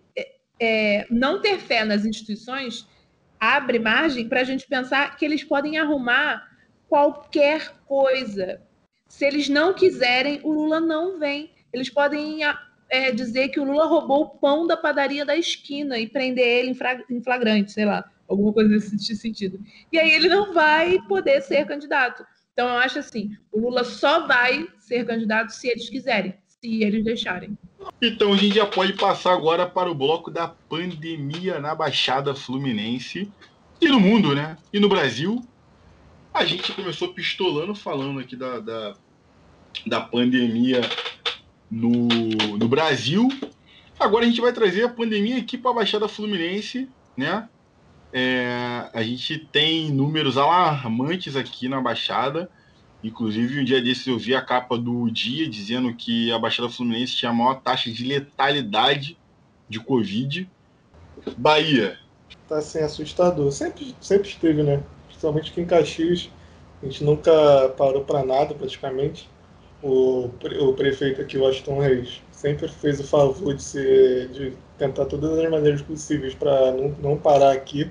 [0.60, 2.86] É, não ter fé nas instituições
[3.40, 6.40] abre margem para a gente pensar que eles podem arrumar
[6.88, 8.64] qualquer coisa
[9.08, 11.50] se eles não quiserem, o Lula não vem.
[11.72, 12.40] Eles podem
[12.90, 16.76] é, dizer que o Lula roubou o pão da padaria da esquina e prender ele
[17.10, 19.58] em flagrante, sei lá, alguma coisa nesse sentido.
[19.92, 22.24] E aí ele não vai poder ser candidato.
[22.52, 27.04] Então eu acho assim, o Lula só vai ser candidato se eles quiserem, se eles
[27.04, 27.56] deixarem.
[28.00, 33.30] Então a gente já pode passar agora para o bloco da pandemia na Baixada Fluminense
[33.80, 34.56] e no mundo, né?
[34.72, 35.42] E no Brasil.
[36.36, 38.94] A gente começou pistolando falando aqui da, da
[39.84, 40.80] da pandemia
[41.70, 42.08] no,
[42.56, 43.28] no Brasil.
[43.98, 47.48] Agora a gente vai trazer a pandemia aqui para a Baixada Fluminense, né?
[48.12, 52.48] É, a gente tem números alarmantes aqui na Baixada.
[53.02, 57.16] Inclusive, um dia desses eu vi a capa do dia dizendo que a Baixada Fluminense
[57.16, 59.18] tinha a maior taxa de letalidade
[59.68, 60.48] de Covid.
[61.36, 61.98] Bahia.
[62.48, 63.50] Tá assim, assustador.
[63.50, 64.82] Sempre, sempre esteve, né?
[65.16, 66.30] Principalmente aqui em Caxias.
[66.82, 67.32] A gente nunca
[67.76, 69.28] parou para nada, praticamente
[69.82, 75.38] o, o prefeito aqui, Washington Reis, sempre fez o favor de, ser, de tentar todas
[75.38, 77.90] as maneiras possíveis para não, não parar aqui.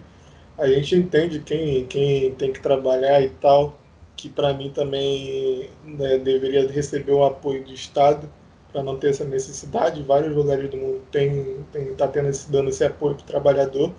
[0.58, 3.78] A gente entende quem, quem tem que trabalhar e tal,
[4.16, 8.30] que para mim também né, deveria receber o apoio do Estado
[8.72, 10.02] para não ter essa necessidade.
[10.04, 11.58] Vários lugares do mundo tem,
[11.98, 13.92] tá tendo esse, dando esse apoio para o trabalhador.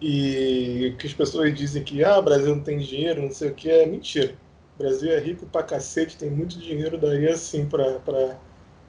[0.00, 3.54] E que as pessoas dizem que ah, o Brasil não tem dinheiro, não sei o
[3.54, 4.34] que, é mentira.
[4.74, 8.36] O Brasil é rico pra cacete, tem muito dinheiro daí assim pra, pra,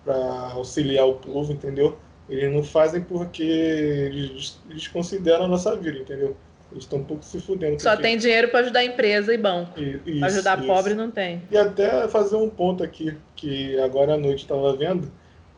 [0.04, 1.98] pra auxiliar o povo, entendeu?
[2.30, 6.36] Eles não fazem porque eles, eles consideram a nossa vida, entendeu?
[6.72, 7.82] Eles estão um pouco se fudendo.
[7.82, 9.80] Só tem dinheiro para ajudar a empresa e banco.
[9.80, 10.68] E, ajudar isso.
[10.68, 11.42] pobre não tem.
[11.50, 15.10] E até fazer um ponto aqui, que agora à noite estava vendo,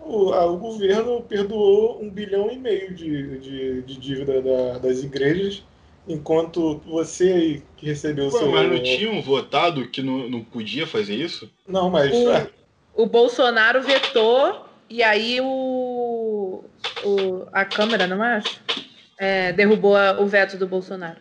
[0.05, 5.03] o, a, o governo perdoou um bilhão e meio de, de, de dívida da, das
[5.03, 5.63] igrejas,
[6.07, 8.51] enquanto você aí que recebeu o seu.
[8.51, 11.49] mas não tinham votado que não, não podia fazer isso?
[11.67, 12.13] Não, mas.
[12.15, 12.47] O, é,
[12.95, 16.63] o Bolsonaro vetou e aí o,
[17.05, 18.59] o a Câmara, não acho?
[19.17, 21.19] É, derrubou a- o veto do Bolsonaro.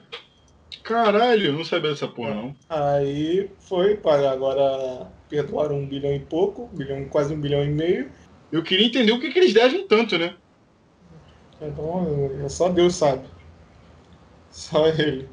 [0.82, 2.56] Caralho, eu não sabia dessa porra, não.
[2.68, 7.68] aí foi para agora perdoaram um bilhão e pouco, um bilhão, quase um bilhão e
[7.68, 8.10] meio.
[8.50, 10.34] Eu queria entender o que, que eles devem tanto, né?
[11.60, 13.26] Então, só Deus sabe.
[14.50, 15.28] Só ele.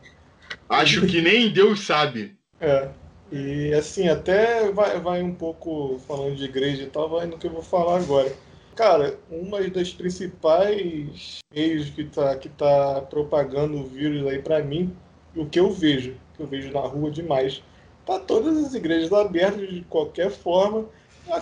[0.68, 2.36] Acho que nem Deus sabe.
[2.60, 2.90] É.
[3.32, 7.48] E assim, até vai, vai um pouco falando de igreja e tal, vai no que
[7.48, 8.32] eu vou falar agora.
[8.76, 14.96] Cara, uma das principais meios que tá, que tá propagando o vírus aí pra mim,
[15.36, 17.64] o que eu vejo, que eu vejo na rua demais,
[18.06, 20.86] tá todas as igrejas abertas de qualquer forma.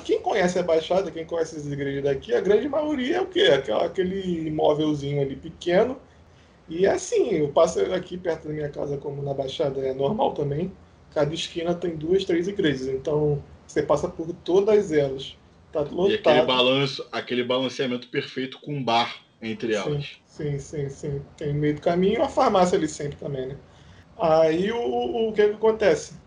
[0.06, 3.42] Quem conhece a Baixada, quem conhece as igrejas daqui, a grande maioria é o quê?
[3.84, 6.02] Aquele imóvelzinho ali pequeno.
[6.68, 10.78] E assim, eu passo aqui perto da minha casa, como na Baixada é normal também.
[11.12, 12.88] Cada esquina tem duas, três igrejas.
[12.88, 15.38] Então você passa por todas elas.
[15.72, 16.46] Tá E aquele lotado.
[16.46, 20.22] balanço, aquele balanceamento perfeito com um bar entre elas.
[20.26, 21.22] Sim, sim, sim.
[21.38, 23.58] Tem no meio do caminho uma farmácia ali sempre também, né?
[24.18, 26.23] Aí o, o, o que, que acontece?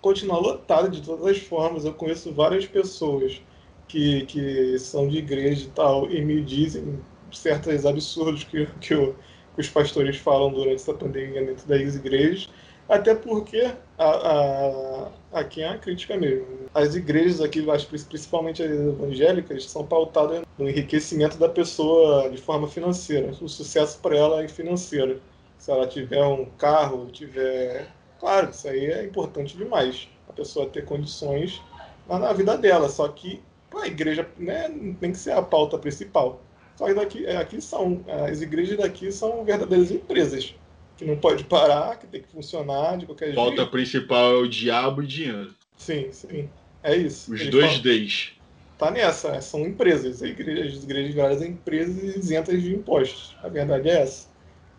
[0.00, 1.84] Continua lotado de todas as formas.
[1.84, 3.40] Eu conheço várias pessoas
[3.88, 9.14] que, que são de igreja e tal e me dizem certos absurdos que, que, o-
[9.54, 12.48] que os pastores falam durante essa pandemia dentro das igrejas.
[12.88, 13.60] Até porque
[13.98, 16.46] a, a, aqui é uma crítica mesmo.
[16.74, 17.66] As igrejas aqui, eu
[18.08, 23.30] principalmente as evangélicas, são pautadas no enriquecimento da pessoa de forma financeira.
[23.40, 25.20] O sucesso para ela é financeiro.
[25.58, 27.99] Se ela tiver um carro, tiver.
[28.20, 30.08] Claro, isso aí é importante demais.
[30.28, 31.60] A pessoa ter condições
[32.08, 32.88] lá na vida dela.
[32.88, 33.40] Só que
[33.74, 36.42] a igreja né, não tem que ser a pauta principal.
[36.76, 38.04] Só que daqui, é, aqui são.
[38.30, 40.54] As igrejas daqui são verdadeiras empresas.
[40.96, 43.70] Que não pode parar, que tem que funcionar de qualquer Pauta jeito.
[43.70, 45.54] principal é o diabo e dinheiro.
[45.78, 46.48] Sim, sim.
[46.82, 47.32] É isso.
[47.32, 48.32] Os Eles dois falam- Ds.
[48.78, 49.40] tá nessa, né?
[49.40, 50.22] são empresas.
[50.22, 53.34] A igreja, as igrejas viradas empresas isentas de impostos.
[53.42, 54.28] A verdade é essa.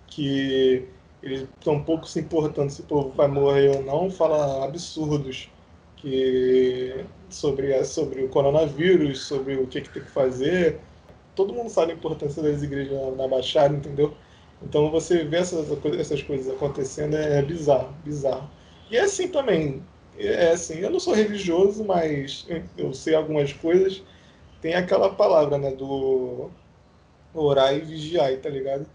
[0.08, 0.86] Que
[1.24, 5.50] eles estão pouco se importando se o povo vai morrer ou não, fala absurdos
[5.98, 10.80] que sobre, sobre o coronavírus, sobre o que, que tem que fazer.
[11.36, 14.14] Todo mundo sabe a importância das igrejas na, na Baixada, entendeu?
[14.62, 15.68] Então você vê essas,
[16.00, 18.50] essas coisas acontecendo é bizarro, bizarro.
[18.90, 19.84] E é assim também,
[20.18, 22.46] é assim, eu não sou religioso, mas
[22.78, 24.04] eu sei algumas coisas.
[24.62, 26.50] Tem aquela palavra, né, do
[27.34, 28.86] orar e vigiar, tá ligado?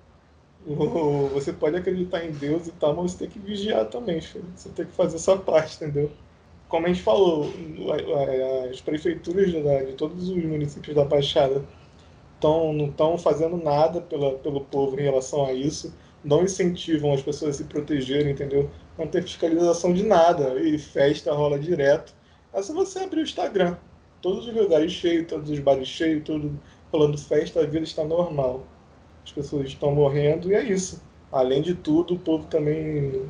[1.33, 4.51] Você pode acreditar em Deus e tal, mas você tem que vigiar também, filho.
[4.57, 6.11] Você tem que fazer essa parte, entendeu?
[6.69, 7.45] Como a gente falou,
[7.93, 11.65] a- a- as prefeituras de todos os municípios da Baixada
[12.41, 15.95] tão, não estão fazendo nada pela, pelo povo em relação a isso,
[16.25, 18.71] não incentivam as pessoas a se protegerem, entendeu?
[18.99, 22.15] Não tem fiscalização de nada, e festa rola direto.
[22.53, 23.79] É só você abrir o Instagram,
[24.23, 26.61] todos os lugares cheios, todos os bares cheios, tudo
[26.93, 28.67] rolando festa, a vida está normal.
[29.27, 31.03] As pessoas estão morrendo e é isso.
[31.33, 33.29] Além de tudo, o povo também.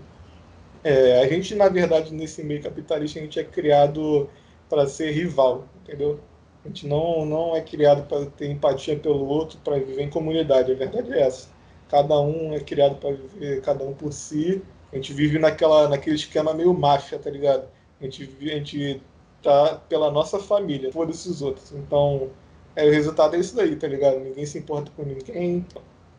[0.84, 4.30] é, a gente, na verdade, nesse meio capitalista, a gente é criado
[4.68, 6.20] para ser rival, entendeu?
[6.64, 10.72] A gente não, não é criado para ter empatia pelo outro, para viver em comunidade.
[10.72, 11.48] A verdade é essa.
[11.88, 14.62] Cada um é criado para viver, cada um por si.
[14.92, 17.68] A gente vive naquela, naquele esquema meio máfia, tá ligado?
[18.00, 19.02] A gente, a gente
[19.42, 21.72] tá pela nossa família, foda-se os outros.
[21.72, 22.30] Então,
[22.76, 24.20] é, o resultado é isso daí, tá ligado?
[24.20, 25.64] Ninguém se importa com ninguém.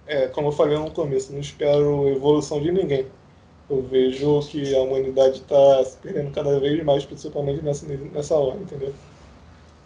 [0.05, 3.05] É, como eu falei no começo, não espero evolução de ninguém.
[3.70, 8.58] Eu vejo que a humanidade está se perdendo cada vez mais, principalmente nessa, nessa hora,
[8.58, 8.93] entendeu?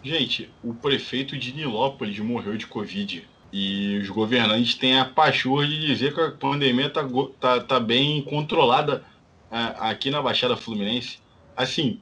[0.02, 3.28] Gente, o prefeito de Nilópolis morreu de Covid.
[3.52, 7.78] E os governantes têm a pachorra de dizer que a pandemia tá, go- tá, tá
[7.78, 9.04] bem controlada
[9.50, 11.18] ah, aqui na Baixada Fluminense.
[11.54, 12.00] Assim,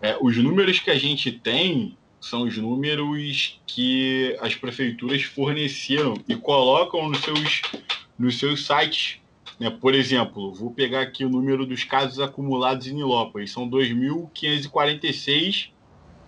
[0.00, 6.36] é, os números que a gente tem são os números que as prefeituras forneceram e
[6.36, 7.62] colocam nos seus,
[8.16, 9.18] nos seus sites.
[9.58, 9.68] né?
[9.68, 13.50] Por exemplo, vou pegar aqui o número dos casos acumulados em Nilópolis.
[13.50, 15.70] São 2.546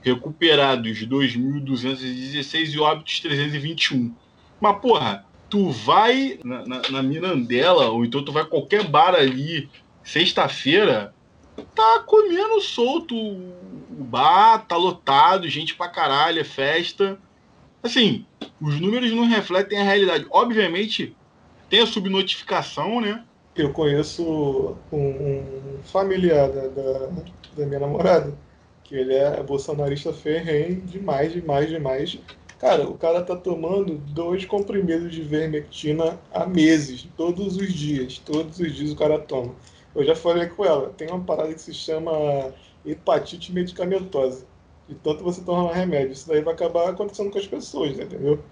[0.03, 4.13] recuperados 2.216 e óbitos 321.
[4.61, 9.71] Mas, porra, tu vai na, na, na Mirandela, ou então tu vai qualquer bar ali,
[10.03, 11.15] sexta-feira,
[11.75, 13.15] tá comendo solto
[13.99, 17.19] o bar, tá lotado, gente pra caralho, é festa.
[17.83, 18.25] Assim,
[18.61, 20.27] os números não refletem a realidade.
[20.31, 21.17] Obviamente,
[21.69, 23.25] tem a subnotificação, né?
[23.55, 27.09] Eu conheço um, um familiar da, da,
[27.57, 28.35] da minha namorada,
[28.83, 32.19] que ele é bolsonarista ferrenho demais, demais, demais.
[32.59, 38.19] Cara, o cara tá tomando dois comprimidos de vermectina há meses, todos os dias.
[38.19, 39.55] Todos os dias o cara toma.
[39.95, 42.53] Eu já falei com ela, tem uma parada que se chama
[42.85, 44.47] hepatite medicamentosa.
[44.89, 46.13] De tanto você tomar remédio.
[46.13, 48.45] Isso daí vai acabar acontecendo com as pessoas, entendeu?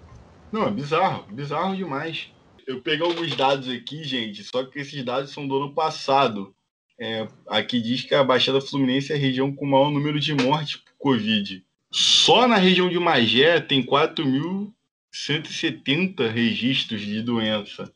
[0.51, 2.31] Não, é bizarro, bizarro demais.
[2.65, 6.55] Eu peguei alguns dados aqui, gente, só que esses dados são do ano passado.
[6.99, 10.33] É, aqui diz que a Baixada Fluminense é a região com o maior número de
[10.33, 11.63] mortes por Covid.
[11.91, 17.93] Só na região de Magé tem 4.170 registros de doença.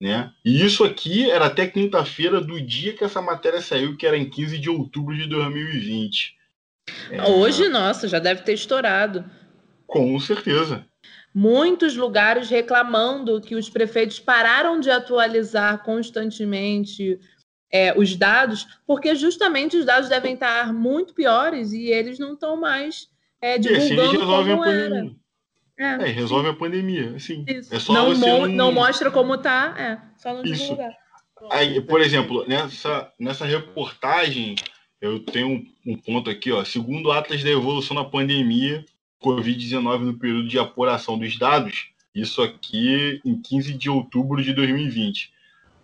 [0.00, 0.32] Né?
[0.44, 4.30] E isso aqui era até quinta-feira do dia que essa matéria saiu, que era em
[4.30, 6.36] 15 de outubro de 2020.
[7.10, 7.22] É...
[7.24, 9.24] Hoje, nossa, já deve ter estourado.
[9.86, 10.86] Com certeza.
[11.34, 17.18] Muitos lugares reclamando que os prefeitos pararam de atualizar constantemente
[17.70, 22.56] é, os dados, porque justamente os dados devem estar muito piores e eles não estão
[22.58, 23.08] mais
[23.40, 25.10] é, divulgando e assim como era.
[25.78, 26.54] É, é resolve sim.
[26.54, 27.44] a pandemia, assim.
[27.46, 27.74] Isso.
[27.74, 30.64] É só não, mo não mostra como tá, é, só não Isso.
[30.64, 30.92] divulgar.
[31.52, 34.56] Aí, por exemplo, nessa, nessa reportagem,
[35.00, 36.64] eu tenho um, um ponto aqui, ó.
[36.64, 38.84] Segundo Atlas da Evolução da Pandemia,
[39.22, 45.32] Covid-19 no período de apuração dos dados, isso aqui em 15 de outubro de 2020.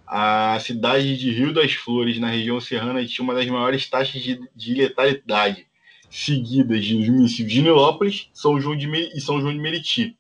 [0.07, 4.41] A cidade de Rio das Flores, na região serrana, tinha uma das maiores taxas de,
[4.55, 5.67] de letalidade
[6.15, 10.17] seguidas dos municípios de Nilópolis São João de e São João de Meriti.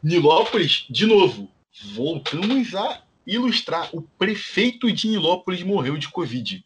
[0.00, 1.50] Nilópolis, de novo,
[1.92, 3.90] voltamos a ilustrar.
[3.92, 6.64] O prefeito de Nilópolis morreu de Covid.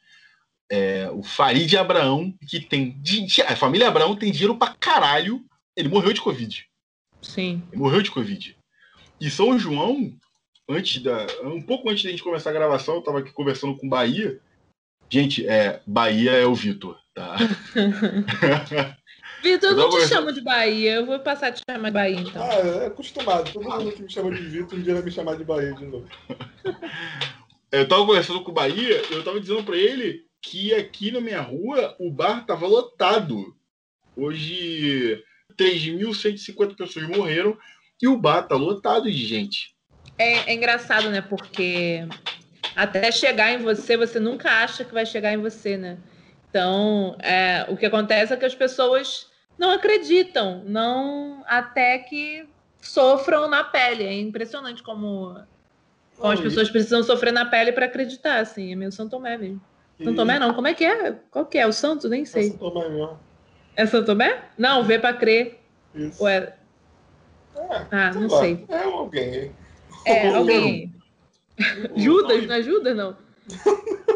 [0.71, 3.01] É, o Farid Abraão, que tem.
[3.49, 5.43] A família Abraão tem dinheiro pra caralho.
[5.75, 6.67] Ele morreu de Covid.
[7.23, 7.63] Sim.
[7.73, 8.57] Ele morreu de Covid.
[9.19, 10.15] E São João,
[10.69, 11.27] antes da.
[11.45, 14.39] Um pouco antes da gente começar a gravação, eu tava aqui conversando com Bahia.
[15.09, 17.04] Gente, é, Bahia é o Vitor.
[17.15, 17.37] Tá.
[19.43, 20.95] Vitor, eu não te chamo de Bahia.
[20.95, 22.43] Eu vou passar a te chamar de Bahia, então.
[22.43, 23.53] Ah, é acostumado.
[23.53, 25.85] Todo mundo que me chama de Vitor um dia vai me chamar de Bahia de
[25.87, 26.09] novo.
[27.71, 31.41] eu tava conversando com o Bahia eu tava dizendo pra ele que aqui na minha
[31.41, 33.55] rua o bar tava lotado.
[34.17, 35.23] Hoje
[35.59, 37.57] 3.150 pessoas morreram
[38.01, 39.75] e o bar tá lotado de gente.
[40.19, 41.21] É, é engraçado, né?
[41.21, 42.07] Porque
[42.75, 45.99] até chegar em você, você nunca acha que vai chegar em você, né?
[46.55, 49.27] Então, é, o que acontece é que as pessoas
[49.59, 52.47] não acreditam, não até que
[52.81, 54.05] sofram na pele.
[54.05, 55.37] É impressionante como,
[56.17, 58.71] como as pessoas precisam sofrer na pele para acreditar, assim.
[58.71, 59.61] É meio São Tomé mesmo.
[59.99, 60.05] E...
[60.05, 61.19] São Tomé não, como é que é?
[61.29, 61.67] Qual que é?
[61.67, 62.09] O santo?
[62.09, 62.47] Nem sei.
[62.47, 63.19] É São Tomé mesmo.
[63.75, 64.45] É São Tomé?
[64.57, 65.59] Não, vê para crer.
[65.93, 66.23] Isso.
[66.23, 66.55] Ou é...
[67.57, 68.39] é ah, não lá.
[68.39, 68.65] sei.
[68.69, 69.53] É alguém.
[70.07, 70.95] É, alguém.
[71.97, 73.17] Judas, não é Judas, não?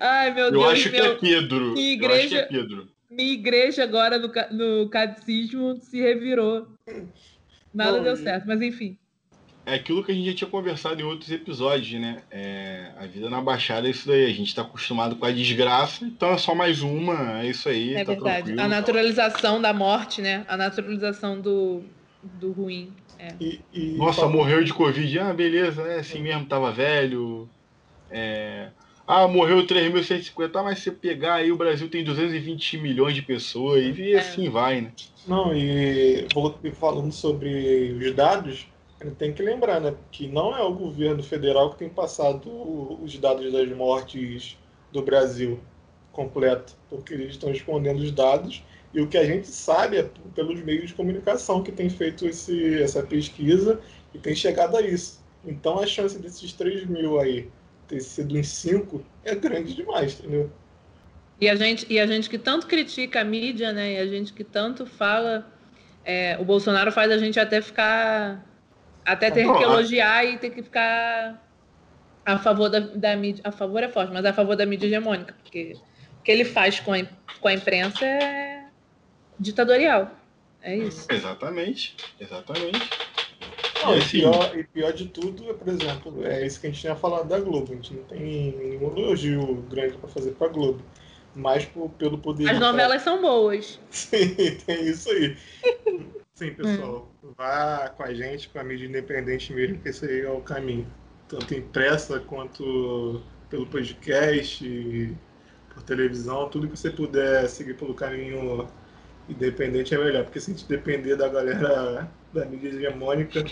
[0.00, 0.64] Ai, meu eu Deus.
[0.64, 1.16] Acho meu...
[1.18, 1.72] que é Pedro.
[1.72, 2.88] Minha igreja, eu acho que é Pedro.
[3.10, 6.66] Minha igreja agora no, no catecismo se revirou.
[7.72, 8.98] Nada Bom, deu certo, mas enfim.
[9.64, 12.22] É aquilo que a gente já tinha conversado em outros episódios, né?
[12.30, 14.24] É, a vida na Baixada é isso daí.
[14.24, 17.94] A gente está acostumado com a desgraça, então é só mais uma, é isso aí.
[17.94, 18.58] É tá verdade.
[18.58, 20.44] A naturalização da morte, né?
[20.48, 21.82] A naturalização do,
[22.22, 22.90] do ruim.
[23.18, 23.34] É.
[23.38, 23.80] E, e...
[23.98, 25.18] Nossa, morreu de Covid.
[25.18, 27.46] Ah, beleza, é assim mesmo, tava velho.
[28.10, 28.68] É...
[29.10, 33.96] Ah, morreu 3.150, ah, mas se pegar aí, o Brasil tem 220 milhões de pessoas
[33.96, 34.18] e é.
[34.18, 34.92] assim vai, né?
[35.26, 36.26] Não, e
[36.74, 38.68] falando sobre os dados,
[39.16, 42.50] tem que lembrar, né, que não é o governo federal que tem passado
[43.02, 44.58] os dados das mortes
[44.92, 45.58] do Brasil
[46.12, 50.60] completo, porque eles estão escondendo os dados e o que a gente sabe é pelos
[50.60, 53.80] meios de comunicação que tem feito esse, essa pesquisa
[54.12, 55.24] e tem chegado a isso.
[55.46, 57.48] Então a chance desses 3 mil aí
[57.88, 60.52] ter sido em cinco é grande demais, entendeu?
[61.40, 63.94] E a gente, e a gente que tanto critica a mídia, né?
[63.94, 65.50] E a gente que tanto fala,
[66.04, 68.44] é, o Bolsonaro faz a gente até ficar,
[69.04, 71.42] até ter que elogiar e ter que ficar
[72.26, 75.34] a favor da, da mídia, a favor é forte, mas a favor da mídia hegemônica,
[75.42, 75.76] porque
[76.20, 76.98] o que ele faz com a,
[77.40, 78.66] com a imprensa é
[79.38, 80.10] ditatorial.
[80.60, 81.06] É isso.
[81.10, 82.90] Exatamente, exatamente.
[83.82, 86.70] Não, e, assim, pior, e pior de tudo é, por exemplo, é isso que a
[86.70, 87.72] gente tinha falado da Globo.
[87.72, 90.82] A gente não tem nenhum elogio grande para fazer para Globo.
[91.34, 92.50] Mas por, pelo poder.
[92.50, 93.78] As novelas são boas.
[93.90, 94.34] Sim,
[94.66, 95.36] tem isso aí.
[96.34, 97.08] Sim, pessoal.
[97.36, 100.86] Vá com a gente, com a mídia independente mesmo, que esse aí é o caminho.
[101.28, 105.16] Tanto impressa quanto pelo podcast,
[105.72, 108.66] por televisão, tudo que você puder seguir pelo caminho
[109.28, 113.44] independente é melhor, porque se a gente depender da galera da mídia hegemônica,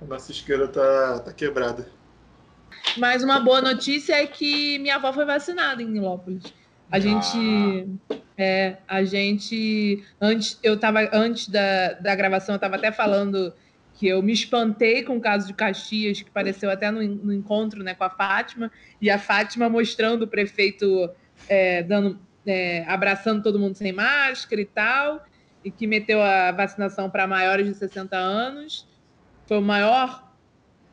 [0.00, 1.86] a nossa esquerda tá, tá quebrada.
[2.96, 6.52] Mas uma boa notícia é que minha avó foi vacinada em Nilópolis.
[6.90, 7.88] A gente.
[8.36, 10.04] É, a gente.
[10.20, 13.52] Antes, eu tava, antes da, da gravação, eu estava até falando
[13.94, 17.82] que eu me espantei com o caso de Caxias, que apareceu até no, no encontro
[17.82, 18.70] né, com a Fátima,
[19.02, 21.10] e a Fátima mostrando o prefeito
[21.48, 25.26] é, dando, é, abraçando todo mundo sem máscara e tal,
[25.64, 28.86] e que meteu a vacinação para maiores de 60 anos.
[29.48, 30.30] Foi a maior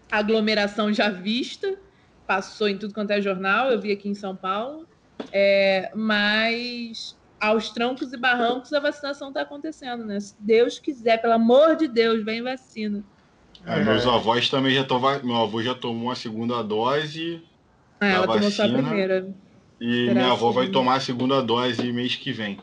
[0.10, 1.78] aglomeração já vista,
[2.26, 4.88] passou em tudo quanto é jornal, eu vi aqui em São Paulo.
[5.30, 10.22] É, mas aos trancos e barrancos a vacinação está acontecendo, né?
[10.22, 13.04] Se Deus quiser, pelo amor de Deus, vem vacina.
[13.66, 15.02] É, meus avós também já estão.
[15.22, 17.44] Meu avô já tomou a segunda dose.
[18.00, 19.36] Ah, ela vacina, tomou só a primeira.
[19.82, 22.58] E minha avó vai tomar a segunda dose mês que vem.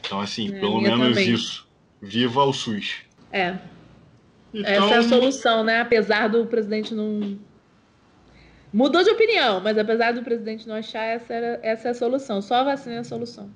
[0.00, 1.30] Então, assim, é, pelo menos também.
[1.30, 1.68] isso.
[2.02, 3.02] Viva o SUS.
[3.30, 3.58] É.
[4.52, 4.70] Então...
[4.70, 5.80] Essa é a solução, né?
[5.80, 7.38] Apesar do presidente não.
[8.72, 12.40] Mudou de opinião, mas apesar do presidente não achar, essa, era, essa é a solução.
[12.40, 13.50] Só a vacina é a solução.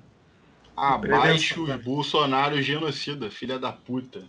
[0.75, 4.23] Abaixo Bolsonaro genocida, filha da puta.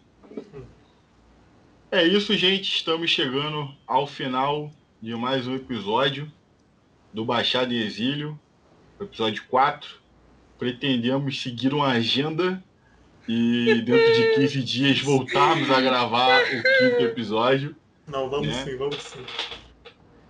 [1.90, 2.70] É isso, gente.
[2.70, 4.70] Estamos chegando ao final
[5.02, 6.30] de mais um episódio
[7.12, 8.38] do Baixado em Exílio,
[9.00, 9.96] episódio 4.
[10.58, 12.62] Pretendemos seguir uma agenda
[13.28, 17.74] e dentro de 15 dias voltarmos a gravar o quinto episódio.
[18.06, 18.64] Não, vamos né?
[18.64, 19.24] sim, vamos sim.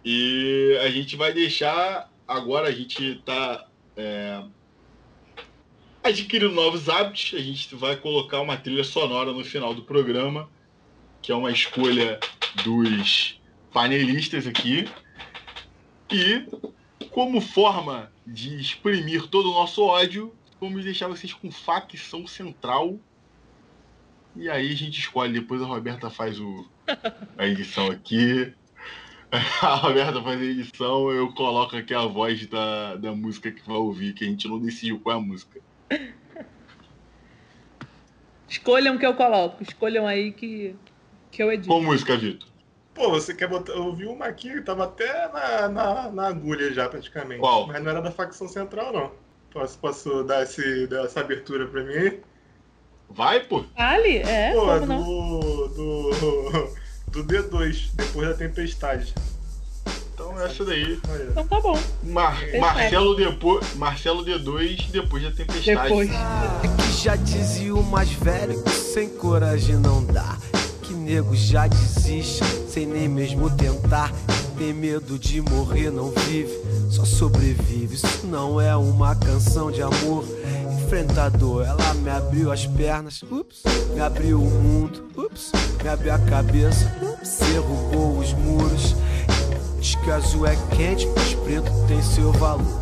[0.05, 2.11] E a gente vai deixar.
[2.27, 3.67] Agora a gente está
[3.97, 4.43] é,
[6.03, 7.33] adquirindo novos hábitos.
[7.35, 10.49] A gente vai colocar uma trilha sonora no final do programa,
[11.21, 12.19] que é uma escolha
[12.65, 13.41] dos
[13.73, 14.89] panelistas aqui.
[16.11, 16.47] E,
[17.11, 22.99] como forma de exprimir todo o nosso ódio, vamos deixar vocês com facção central.
[24.35, 25.33] E aí a gente escolhe.
[25.33, 26.69] Depois a Roberta faz o,
[27.37, 28.53] a edição aqui.
[29.61, 33.77] A Roberta faz a edição, eu coloco aqui a voz da, da música que vai
[33.77, 35.61] ouvir, que a gente não decidiu qual é a música.
[38.49, 39.63] Escolham que eu coloco.
[39.63, 40.77] Escolham aí que,
[41.31, 41.69] que eu edito.
[41.69, 42.49] Qual música, Vitor?
[42.95, 43.73] Pô, você quer botar.
[43.73, 47.41] Eu vi uma aqui que tava até na, na, na, agulha já, praticamente.
[47.41, 47.67] Qual?
[47.67, 49.26] Mas não era da facção central, não.
[49.57, 52.21] Posso, posso dar, esse, dar essa abertura pra mim
[53.09, 53.65] Vai, pô.
[53.75, 54.53] Ali, é.
[54.53, 56.87] Pô, do, do.
[57.07, 59.15] Do D2, depois da tempestade.
[60.13, 61.01] Então essa daí.
[61.31, 61.79] Então tá bom.
[62.03, 65.89] Mar Marcelo, depois, Marcelo D2, depois da tempestade.
[65.89, 66.11] Depois.
[66.11, 70.37] É que já dizia o mais velho que sem coragem não dá.
[70.83, 74.13] Que nego já desiste, sem nem mesmo tentar.
[74.59, 76.51] Tem medo de morrer, não vive,
[76.91, 77.95] só sobrevive.
[77.95, 80.25] Isso não é uma canção de amor
[80.83, 81.63] enfrentador.
[81.63, 85.53] Ela me abriu as pernas, ups, me abriu o mundo, ups,
[85.83, 88.97] me abriu a cabeça, ups, derrubou os muros.
[89.79, 92.81] Diz que azul é quente, mas preto tem seu valor.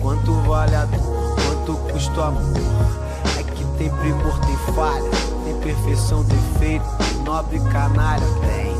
[0.00, 3.02] Quanto vale a dor, quanto custa o amor?
[3.38, 5.10] É que tem primor, tem falha,
[5.44, 6.84] tem perfeição, defeito,
[7.24, 8.71] nobre canalha, tem.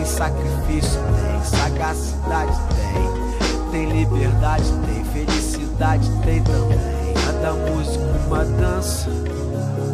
[0.00, 3.70] Tem sacrifício, tem sagacidade, tem.
[3.70, 9.10] Tem liberdade, tem felicidade, tem também cada música uma dança.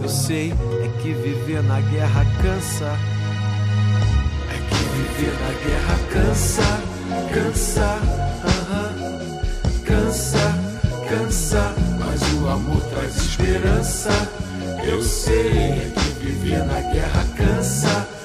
[0.00, 0.54] Eu sei,
[0.84, 2.96] é que viver na guerra cansa.
[4.48, 6.62] É que viver na guerra cansa,
[7.34, 7.98] cansa,
[8.44, 9.82] uh -huh.
[9.84, 10.54] cansa,
[11.08, 11.74] cansa.
[11.98, 14.10] Mas o amor traz esperança.
[14.84, 18.15] Eu sei, é que viver na guerra cansa.